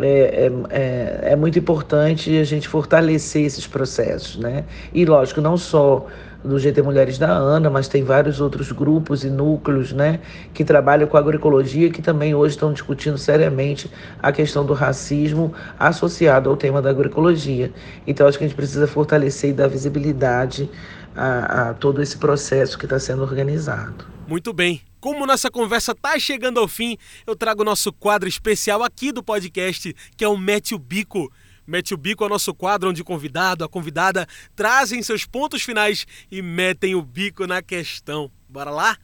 é, 0.00 0.08
é, 0.08 0.52
é, 0.70 1.32
é 1.32 1.36
muito 1.36 1.58
importante 1.58 2.36
a 2.38 2.44
gente 2.44 2.68
fortalecer 2.68 3.44
esses 3.44 3.66
processos. 3.66 4.36
Né? 4.36 4.64
E, 4.92 5.04
lógico, 5.04 5.40
não 5.40 5.56
só 5.56 6.06
do 6.44 6.58
GT 6.58 6.82
Mulheres 6.82 7.18
da 7.18 7.30
ANA, 7.30 7.70
mas 7.70 7.88
tem 7.88 8.02
vários 8.02 8.40
outros 8.40 8.72
grupos 8.72 9.24
e 9.24 9.30
núcleos 9.30 9.92
né, 9.92 10.20
que 10.52 10.64
trabalham 10.64 11.06
com 11.06 11.16
agroecologia 11.16 11.90
que 11.90 12.02
também 12.02 12.34
hoje 12.34 12.54
estão 12.54 12.72
discutindo 12.72 13.16
seriamente 13.16 13.90
a 14.20 14.32
questão 14.32 14.64
do 14.64 14.72
racismo 14.72 15.54
associado 15.78 16.50
ao 16.50 16.56
tema 16.56 16.82
da 16.82 16.90
agroecologia. 16.90 17.72
Então, 18.06 18.26
acho 18.26 18.38
que 18.38 18.44
a 18.44 18.46
gente 18.48 18.56
precisa 18.56 18.86
fortalecer 18.86 19.50
e 19.50 19.52
dar 19.52 19.68
visibilidade 19.68 20.68
a, 21.14 21.70
a 21.70 21.74
todo 21.74 22.02
esse 22.02 22.16
processo 22.16 22.78
que 22.78 22.86
está 22.86 22.98
sendo 22.98 23.22
organizado. 23.22 24.04
Muito 24.26 24.52
bem. 24.52 24.91
Como 25.02 25.26
nossa 25.26 25.50
conversa 25.50 25.90
está 25.90 26.16
chegando 26.16 26.60
ao 26.60 26.68
fim, 26.68 26.96
eu 27.26 27.34
trago 27.34 27.62
o 27.62 27.64
nosso 27.64 27.92
quadro 27.92 28.28
especial 28.28 28.84
aqui 28.84 29.10
do 29.10 29.20
podcast, 29.20 29.92
que 30.16 30.24
é 30.24 30.28
o 30.28 30.38
Mete 30.38 30.76
o 30.76 30.78
Bico 30.78 31.28
Mete 31.66 31.92
o 31.92 31.96
bico 31.96 32.22
ao 32.22 32.30
nosso 32.30 32.54
quadro 32.54 32.88
onde 32.88 33.02
o 33.02 33.04
convidado, 33.04 33.64
a 33.64 33.68
convidada 33.68 34.28
trazem 34.54 35.02
seus 35.02 35.24
pontos 35.24 35.62
finais 35.62 36.06
e 36.30 36.40
metem 36.40 36.94
o 36.94 37.02
bico 37.02 37.48
na 37.48 37.60
questão. 37.60 38.30
Bora 38.48 38.70
lá? 38.70 38.96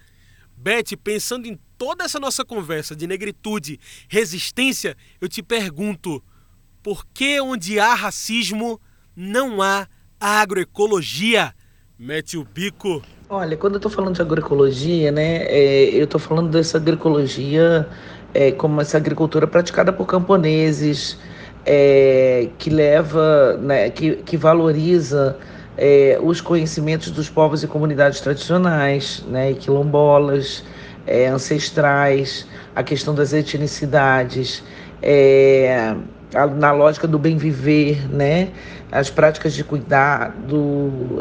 Beth, 0.57 0.97
pensando 1.03 1.47
em 1.47 1.59
toda 1.77 2.05
essa 2.05 2.21
nossa 2.21 2.45
conversa 2.45 2.95
de 2.95 3.07
negritude, 3.07 3.81
resistência, 4.09 4.97
eu 5.21 5.29
te 5.29 5.43
pergunto: 5.43 6.23
por 6.81 7.05
que 7.07 7.41
onde 7.41 7.81
há 7.81 7.95
racismo 7.95 8.81
não 9.17 9.61
há 9.61 9.89
agroecologia? 10.21 11.53
Mete 11.99 12.37
o 12.37 12.45
bico. 12.45 13.03
Olha, 13.31 13.59
quando 13.59 13.75
eu 13.75 13.77
estou 13.77 13.91
falando 13.91 14.15
de 14.15 14.23
agroecologia, 14.23 15.13
né, 15.13 15.43
é, 15.49 15.91
eu 15.93 16.05
estou 16.05 16.19
falando 16.19 16.49
dessa 16.49 16.79
agroecologia 16.79 17.87
é, 18.33 18.53
como 18.53 18.81
essa 18.81 18.97
agricultura 18.97 19.47
praticada 19.47 19.93
por 19.93 20.07
camponeses, 20.07 21.19
é, 21.67 22.49
que 22.57 22.71
leva, 22.71 23.59
né, 23.59 23.91
que, 23.91 24.17
que 24.17 24.35
valoriza 24.35 25.37
é, 25.77 26.19
os 26.23 26.41
conhecimentos 26.41 27.11
dos 27.11 27.29
povos 27.29 27.63
e 27.63 27.67
comunidades 27.67 28.19
tradicionais, 28.23 29.23
né, 29.29 29.53
quilombolas, 29.53 30.65
é, 31.07 31.27
ancestrais, 31.27 32.47
a 32.75 32.83
questão 32.83 33.15
das 33.15 33.35
etnicidades, 33.35 34.65
é, 35.03 35.95
a, 36.35 36.47
na 36.47 36.73
lógica 36.73 37.07
do 37.07 37.19
bem 37.19 37.37
viver, 37.37 38.09
né, 38.11 38.49
as 38.91 39.11
práticas 39.11 39.53
de 39.53 39.63
cuidado, 39.63 41.21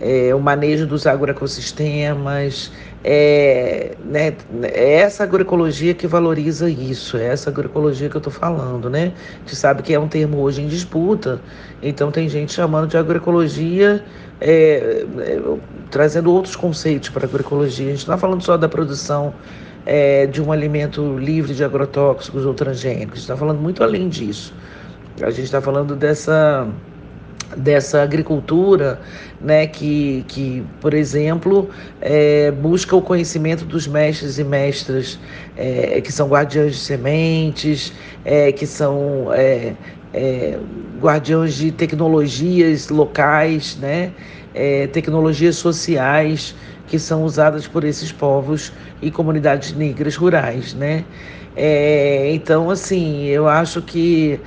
é, 0.00 0.34
o 0.34 0.40
manejo 0.40 0.86
dos 0.86 1.06
agroecossistemas, 1.06 2.72
é, 3.04 3.94
né, 4.02 4.34
é 4.62 4.94
essa 4.94 5.24
agroecologia 5.24 5.92
que 5.92 6.06
valoriza 6.06 6.70
isso, 6.70 7.18
é 7.18 7.26
essa 7.26 7.50
agroecologia 7.50 8.08
que 8.08 8.16
eu 8.16 8.20
estou 8.20 8.32
falando, 8.32 8.88
né? 8.88 9.12
A 9.36 9.38
gente 9.40 9.56
sabe 9.56 9.82
que 9.82 9.92
é 9.92 10.00
um 10.00 10.08
termo 10.08 10.38
hoje 10.38 10.62
em 10.62 10.68
disputa, 10.68 11.40
então 11.82 12.10
tem 12.10 12.28
gente 12.28 12.52
chamando 12.52 12.88
de 12.88 12.96
agroecologia, 12.96 14.02
é, 14.40 15.04
é, 15.18 15.42
trazendo 15.90 16.32
outros 16.32 16.56
conceitos 16.56 17.10
para 17.10 17.26
a 17.26 17.28
agroecologia. 17.28 17.88
A 17.88 17.90
gente 17.90 18.08
não 18.08 18.14
está 18.14 18.18
falando 18.18 18.42
só 18.42 18.56
da 18.56 18.68
produção 18.68 19.34
é, 19.84 20.26
de 20.26 20.40
um 20.40 20.50
alimento 20.50 21.18
livre 21.18 21.54
de 21.54 21.62
agrotóxicos 21.62 22.46
ou 22.46 22.54
transgênicos, 22.54 23.12
a 23.12 23.16
gente 23.16 23.22
está 23.22 23.36
falando 23.36 23.60
muito 23.60 23.84
além 23.84 24.08
disso. 24.08 24.54
A 25.22 25.30
gente 25.30 25.44
está 25.44 25.60
falando 25.60 25.94
dessa 25.94 26.66
dessa 27.56 28.02
agricultura, 28.02 29.00
né, 29.40 29.66
que, 29.66 30.24
que 30.28 30.62
por 30.80 30.94
exemplo, 30.94 31.68
é, 32.00 32.50
busca 32.50 32.94
o 32.94 33.02
conhecimento 33.02 33.64
dos 33.64 33.86
mestres 33.86 34.38
e 34.38 34.44
mestras 34.44 35.18
é, 35.56 36.00
que 36.00 36.12
são 36.12 36.28
guardiães 36.28 36.74
de 36.74 36.78
sementes, 36.78 37.92
é, 38.24 38.52
que 38.52 38.66
são 38.66 39.32
é, 39.32 39.74
é, 40.12 40.58
guardiões 41.00 41.54
de 41.54 41.72
tecnologias 41.72 42.88
locais, 42.88 43.76
né, 43.76 44.12
é, 44.54 44.86
tecnologias 44.88 45.56
sociais 45.56 46.54
que 46.86 46.98
são 46.98 47.24
usadas 47.24 47.68
por 47.68 47.84
esses 47.84 48.10
povos 48.10 48.72
e 49.00 49.10
comunidades 49.10 49.72
negras 49.72 50.16
rurais, 50.16 50.74
né? 50.74 51.04
então, 52.32 52.70
assim, 52.70 53.26
eu 53.26 53.46
acho 53.46 53.82
que 53.82 54.40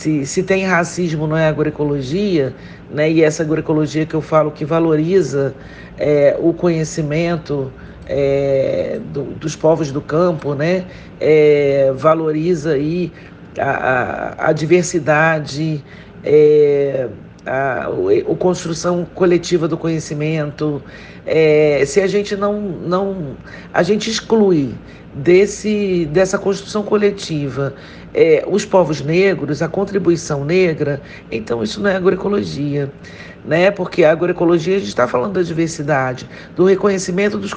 se, 0.00 0.24
se 0.24 0.42
tem 0.42 0.64
racismo 0.64 1.26
não 1.26 1.36
é 1.36 1.46
agroecologia, 1.46 2.54
né? 2.90 3.10
e 3.10 3.22
essa 3.22 3.42
agroecologia 3.42 4.06
que 4.06 4.14
eu 4.14 4.22
falo 4.22 4.50
que 4.50 4.64
valoriza 4.64 5.54
é, 5.98 6.34
o 6.40 6.54
conhecimento 6.54 7.70
é, 8.06 8.98
do, 9.12 9.24
dos 9.34 9.54
povos 9.54 9.92
do 9.92 10.00
campo, 10.00 10.54
né? 10.54 10.86
É, 11.20 11.92
valoriza 11.94 12.72
aí 12.72 13.12
a, 13.58 14.46
a, 14.46 14.48
a 14.48 14.52
diversidade, 14.52 15.84
é, 16.24 17.06
a, 17.44 17.86
a, 17.86 18.36
construção 18.36 19.06
coletiva 19.14 19.68
do 19.68 19.76
conhecimento. 19.76 20.82
É, 21.26 21.84
se 21.84 22.00
a 22.00 22.06
gente 22.06 22.34
não, 22.36 22.58
não 22.58 23.36
a 23.72 23.82
gente 23.82 24.10
exclui 24.10 24.74
desse, 25.14 26.06
dessa 26.06 26.38
construção 26.38 26.82
coletiva 26.82 27.74
é, 28.14 28.44
os 28.46 28.64
povos 28.64 29.00
negros, 29.00 29.62
a 29.62 29.68
contribuição 29.68 30.44
negra, 30.44 31.00
então 31.30 31.62
isso 31.62 31.80
não 31.80 31.90
é 31.90 31.96
agroecologia. 31.96 32.90
Né? 33.44 33.70
Porque 33.70 34.04
a 34.04 34.12
agroecologia 34.12 34.76
a 34.76 34.78
gente 34.78 34.88
está 34.88 35.08
falando 35.08 35.34
da 35.34 35.42
diversidade, 35.42 36.28
do 36.54 36.64
reconhecimento 36.64 37.38
dos, 37.38 37.52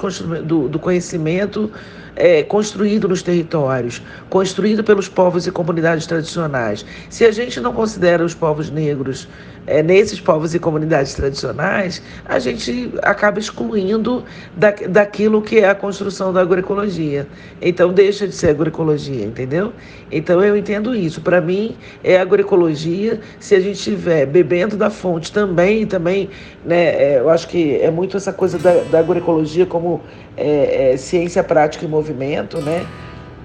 do, 0.45 0.69
do 0.69 0.79
conhecimento 0.79 1.69
é, 2.15 2.43
construído 2.43 3.07
nos 3.07 3.21
territórios, 3.21 4.01
construído 4.29 4.83
pelos 4.83 5.09
povos 5.09 5.45
e 5.45 5.51
comunidades 5.51 6.05
tradicionais. 6.05 6.85
Se 7.09 7.25
a 7.25 7.31
gente 7.31 7.59
não 7.59 7.73
considera 7.73 8.23
os 8.23 8.33
povos 8.33 8.69
negros 8.69 9.27
é, 9.65 9.81
nesses 9.81 10.19
povos 10.19 10.53
e 10.53 10.59
comunidades 10.59 11.13
tradicionais, 11.13 12.01
a 12.25 12.39
gente 12.39 12.91
acaba 13.01 13.39
excluindo 13.39 14.23
da, 14.55 14.71
daquilo 14.71 15.41
que 15.41 15.59
é 15.59 15.69
a 15.69 15.75
construção 15.75 16.33
da 16.33 16.41
agroecologia. 16.41 17.27
Então 17.61 17.93
deixa 17.93 18.27
de 18.27 18.35
ser 18.35 18.49
agroecologia, 18.49 19.23
entendeu? 19.25 19.73
Então 20.11 20.43
eu 20.43 20.57
entendo 20.57 20.93
isso. 20.93 21.21
Para 21.21 21.41
mim 21.41 21.75
é 22.03 22.19
agroecologia 22.19 23.19
se 23.39 23.55
a 23.55 23.59
gente 23.59 23.77
estiver 23.77 24.25
bebendo 24.25 24.75
da 24.75 24.89
fonte 24.89 25.31
também, 25.31 25.85
também, 25.85 26.29
né? 26.65 26.83
É, 26.83 27.19
eu 27.19 27.29
acho 27.29 27.47
que 27.47 27.77
é 27.77 27.89
muito 27.89 28.17
essa 28.17 28.33
coisa 28.33 28.57
da, 28.57 28.73
da 28.83 28.99
agroecologia 28.99 29.65
como 29.65 30.01
é, 30.35 30.93
é, 30.93 30.97
ciência 30.97 31.43
prática 31.43 31.85
e 31.85 31.87
movimento, 31.87 32.59
né? 32.61 32.85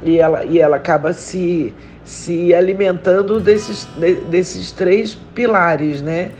E 0.02 0.18
ela, 0.18 0.44
e 0.44 0.58
ela 0.58 0.76
acaba 0.76 1.12
se, 1.12 1.74
se 2.04 2.54
alimentando 2.54 3.40
desses, 3.40 3.86
desses 4.30 4.72
três 4.72 5.14
pilares, 5.34 6.00
né? 6.00 6.30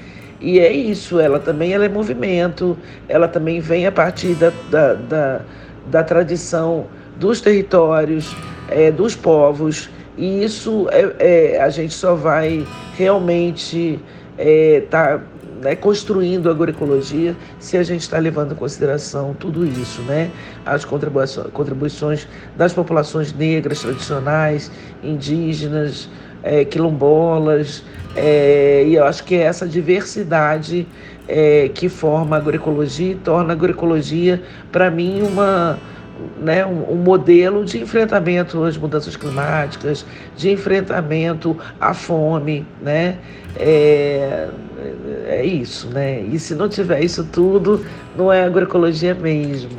E 0.41 0.61
é 0.61 0.73
isso, 0.73 1.19
ela 1.19 1.41
também 1.41 1.73
ela 1.73 1.85
é 1.85 1.89
movimento, 1.89 2.79
ela 3.09 3.27
também 3.27 3.59
vem 3.61 3.87
a 3.87 3.93
partir 3.93 4.35
da, 4.35 4.53
da, 4.71 4.95
da, 4.95 5.41
da 5.87 6.03
tradição 6.05 6.87
dos 7.17 7.41
territórios, 7.41 8.37
é, 8.69 8.93
dos 8.93 9.17
povos, 9.17 9.91
e 10.17 10.45
isso 10.45 10.89
é, 10.91 11.55
é, 11.55 11.61
a 11.61 11.69
gente 11.71 11.93
só 11.95 12.15
vai 12.15 12.65
realmente 12.97 14.01
estar 14.37 14.39
é, 14.39 14.81
tá 14.89 15.21
né, 15.61 15.75
construindo 15.77 16.51
agroecologia 16.51 17.37
se 17.59 17.77
a 17.77 17.83
gente 17.83 18.03
está 18.03 18.19
levando 18.19 18.53
em 18.53 18.55
consideração 18.55 19.35
tudo 19.39 19.67
isso, 19.67 20.03
né? 20.03 20.31
As 20.65 20.85
contribuições, 20.85 22.29
das 22.57 22.73
populações 22.73 23.33
negras 23.33 23.81
tradicionais, 23.81 24.71
indígenas, 25.03 26.09
é, 26.43 26.65
quilombolas, 26.65 27.85
é, 28.17 28.85
e 28.87 28.95
eu 28.95 29.05
acho 29.05 29.25
que 29.25 29.35
é 29.35 29.43
essa 29.43 29.67
diversidade 29.67 30.87
é, 31.27 31.71
que 31.75 31.89
forma 31.89 32.37
a 32.37 32.39
agroecologia 32.39 33.13
e 33.13 33.15
torna 33.17 33.53
a 33.53 33.53
agroecologia, 33.53 34.43
para 34.73 34.91
mim, 34.91 35.23
uma 35.23 35.79
né, 36.41 36.67
um, 36.67 36.93
um, 36.93 36.97
modelo 36.97 37.65
de 37.65 37.81
enfrentamento 37.81 38.65
às 38.65 38.77
mudanças 38.77 39.15
climáticas, 39.15 40.05
de 40.37 40.51
enfrentamento 40.51 41.57
à 41.81 41.95
fome, 41.95 42.67
né? 42.83 43.19
É, 44.79 45.41
é 45.41 45.47
isso, 45.47 45.89
né? 45.89 46.21
E 46.23 46.39
se 46.39 46.55
não 46.55 46.69
tiver 46.69 47.03
isso 47.03 47.25
tudo, 47.25 47.85
não 48.17 48.33
é 48.33 48.45
agroecologia 48.45 49.15
mesmo. 49.15 49.71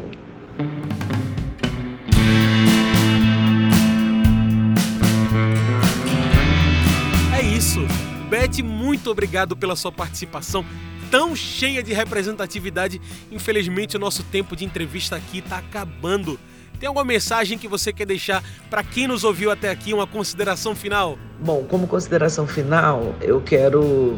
É 7.33 7.41
isso. 7.41 7.79
Beth, 8.29 8.61
muito 8.63 9.09
obrigado 9.09 9.55
pela 9.55 9.75
sua 9.75 9.91
participação 9.91 10.65
tão 11.09 11.35
cheia 11.35 11.81
de 11.81 11.93
representatividade. 11.93 13.01
Infelizmente, 13.31 13.95
o 13.95 13.99
nosso 13.99 14.23
tempo 14.23 14.55
de 14.55 14.65
entrevista 14.65 15.15
aqui 15.15 15.39
está 15.39 15.57
acabando. 15.57 16.39
Tem 16.79 16.87
alguma 16.87 17.03
mensagem 17.03 17.57
que 17.57 17.67
você 17.67 17.91
quer 17.91 18.05
deixar 18.05 18.41
para 18.69 18.81
quem 18.81 19.05
nos 19.05 19.25
ouviu 19.25 19.51
até 19.51 19.69
aqui, 19.69 19.93
uma 19.93 20.07
consideração 20.07 20.73
final? 20.73 21.19
Bom, 21.41 21.65
como 21.65 21.85
consideração 21.85 22.47
final, 22.47 23.13
eu 23.19 23.41
quero 23.41 24.17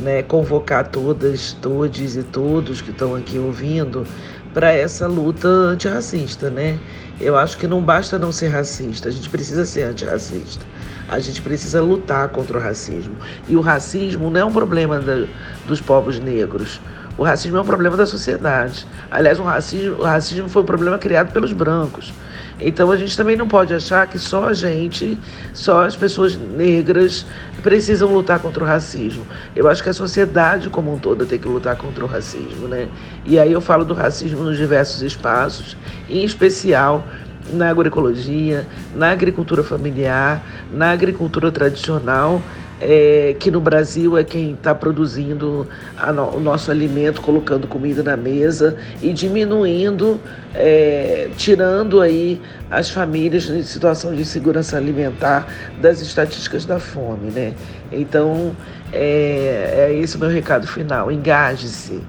né, 0.00 0.20
convocar 0.24 0.88
todas, 0.88 1.52
todos 1.62 2.16
e 2.16 2.22
todos 2.24 2.82
que 2.82 2.90
estão 2.90 3.14
aqui 3.14 3.38
ouvindo 3.38 4.04
para 4.52 4.72
essa 4.72 5.06
luta 5.06 5.46
antirracista, 5.46 6.50
né? 6.50 6.80
Eu 7.20 7.36
acho 7.36 7.56
que 7.56 7.68
não 7.68 7.80
basta 7.80 8.18
não 8.18 8.32
ser 8.32 8.48
racista, 8.48 9.08
a 9.08 9.12
gente 9.12 9.30
precisa 9.30 9.64
ser 9.64 9.84
antirracista. 9.84 10.66
A 11.08 11.20
gente 11.20 11.40
precisa 11.42 11.80
lutar 11.80 12.28
contra 12.28 12.58
o 12.58 12.60
racismo. 12.60 13.16
E 13.48 13.56
o 13.56 13.60
racismo 13.60 14.30
não 14.30 14.40
é 14.40 14.44
um 14.44 14.52
problema 14.52 15.00
da, 15.00 15.26
dos 15.66 15.80
povos 15.80 16.18
negros. 16.18 16.80
O 17.20 17.22
racismo 17.22 17.58
é 17.58 17.60
um 17.60 17.66
problema 17.66 17.98
da 17.98 18.06
sociedade. 18.06 18.86
Aliás, 19.10 19.38
o 19.38 19.42
racismo, 19.42 19.96
o 19.96 20.04
racismo 20.04 20.48
foi 20.48 20.62
um 20.62 20.64
problema 20.64 20.96
criado 20.96 21.30
pelos 21.34 21.52
brancos. 21.52 22.14
Então 22.58 22.90
a 22.90 22.96
gente 22.96 23.14
também 23.14 23.36
não 23.36 23.46
pode 23.46 23.74
achar 23.74 24.06
que 24.06 24.18
só 24.18 24.48
a 24.48 24.54
gente, 24.54 25.18
só 25.52 25.84
as 25.84 25.94
pessoas 25.94 26.34
negras 26.34 27.26
precisam 27.62 28.10
lutar 28.10 28.38
contra 28.38 28.64
o 28.64 28.66
racismo. 28.66 29.26
Eu 29.54 29.68
acho 29.68 29.82
que 29.82 29.90
a 29.90 29.92
sociedade 29.92 30.70
como 30.70 30.94
um 30.94 30.98
todo 30.98 31.26
tem 31.26 31.38
que 31.38 31.46
lutar 31.46 31.76
contra 31.76 32.02
o 32.02 32.08
racismo, 32.08 32.66
né? 32.66 32.88
E 33.26 33.38
aí 33.38 33.52
eu 33.52 33.60
falo 33.60 33.84
do 33.84 33.92
racismo 33.92 34.42
nos 34.42 34.56
diversos 34.56 35.02
espaços, 35.02 35.76
em 36.08 36.24
especial 36.24 37.04
na 37.52 37.68
agroecologia, 37.68 38.66
na 38.94 39.10
agricultura 39.10 39.62
familiar, 39.62 40.42
na 40.72 40.90
agricultura 40.90 41.52
tradicional 41.52 42.40
é, 42.80 43.36
que 43.38 43.50
no 43.50 43.60
Brasil 43.60 44.16
é 44.16 44.24
quem 44.24 44.52
está 44.52 44.74
produzindo 44.74 45.66
no, 46.14 46.36
o 46.36 46.40
nosso 46.40 46.70
alimento, 46.70 47.20
colocando 47.20 47.66
comida 47.66 48.02
na 48.02 48.16
mesa 48.16 48.76
e 49.02 49.12
diminuindo, 49.12 50.20
é, 50.54 51.28
tirando 51.36 52.00
aí 52.00 52.40
as 52.70 52.90
famílias 52.90 53.48
em 53.50 53.62
situação 53.62 54.14
de 54.14 54.24
segurança 54.24 54.76
alimentar 54.76 55.46
das 55.80 56.00
estatísticas 56.00 56.64
da 56.64 56.78
fome, 56.80 57.30
né? 57.30 57.52
Então, 57.92 58.56
é, 58.92 59.88
é 59.90 59.94
esse 59.94 60.16
o 60.16 60.20
meu 60.20 60.30
recado 60.30 60.66
final. 60.66 61.12
Engaje-se 61.12 62.00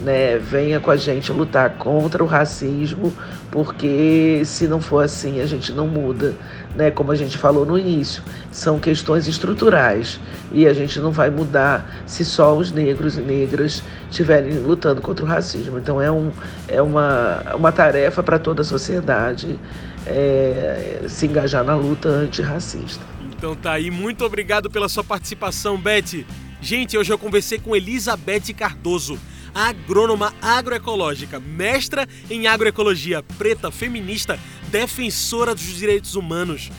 né, 0.00 0.38
venha 0.38 0.80
com 0.80 0.90
a 0.90 0.96
gente 0.96 1.30
lutar 1.32 1.70
contra 1.76 2.22
o 2.24 2.26
racismo, 2.26 3.12
porque 3.50 4.42
se 4.44 4.66
não 4.66 4.80
for 4.80 5.04
assim 5.04 5.40
a 5.40 5.46
gente 5.46 5.72
não 5.72 5.86
muda, 5.86 6.34
né? 6.74 6.90
Como 6.90 7.12
a 7.12 7.16
gente 7.16 7.36
falou 7.36 7.66
no 7.66 7.78
início, 7.78 8.22
são 8.50 8.78
questões 8.78 9.26
estruturais 9.28 10.18
e 10.52 10.66
a 10.66 10.72
gente 10.72 10.98
não 10.98 11.10
vai 11.10 11.30
mudar 11.30 12.02
se 12.06 12.24
só 12.24 12.56
os 12.56 12.72
negros 12.72 13.18
e 13.18 13.20
negras 13.20 13.82
estiverem 14.10 14.54
lutando 14.58 15.00
contra 15.00 15.24
o 15.24 15.28
racismo. 15.28 15.78
Então 15.78 16.00
é, 16.00 16.10
um, 16.10 16.30
é 16.66 16.80
uma, 16.80 17.42
uma 17.54 17.72
tarefa 17.72 18.22
para 18.22 18.38
toda 18.38 18.62
a 18.62 18.64
sociedade 18.64 19.58
é, 20.06 21.02
se 21.08 21.26
engajar 21.26 21.64
na 21.64 21.74
luta 21.74 22.08
antirracista. 22.08 23.04
Então 23.36 23.54
tá 23.54 23.72
aí, 23.72 23.90
muito 23.90 24.24
obrigado 24.24 24.70
pela 24.70 24.88
sua 24.88 25.04
participação, 25.04 25.78
Beth. 25.78 26.24
Gente, 26.60 26.96
hoje 26.96 27.10
eu 27.10 27.18
conversei 27.18 27.58
com 27.58 27.74
Elizabeth 27.74 28.52
Cardoso 28.56 29.18
agrônoma 29.54 30.34
agroecológica, 30.40 31.40
mestra 31.40 32.08
em 32.28 32.46
agroecologia, 32.46 33.22
preta, 33.38 33.70
feminista, 33.70 34.38
defensora 34.70 35.54
dos 35.54 35.76
direitos 35.76 36.14
humanos. 36.14 36.70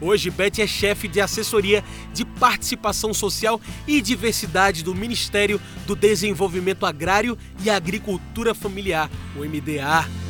Hoje, 0.00 0.30
Beth 0.30 0.58
é 0.58 0.66
chefe 0.66 1.06
de 1.06 1.20
assessoria 1.20 1.84
de 2.14 2.24
participação 2.24 3.12
social 3.12 3.60
e 3.86 4.00
diversidade 4.00 4.82
do 4.82 4.94
Ministério 4.94 5.60
do 5.86 5.94
Desenvolvimento 5.94 6.86
Agrário 6.86 7.36
e 7.62 7.68
Agricultura 7.68 8.54
Familiar, 8.54 9.10
o 9.36 9.40
MDA. 9.40 10.29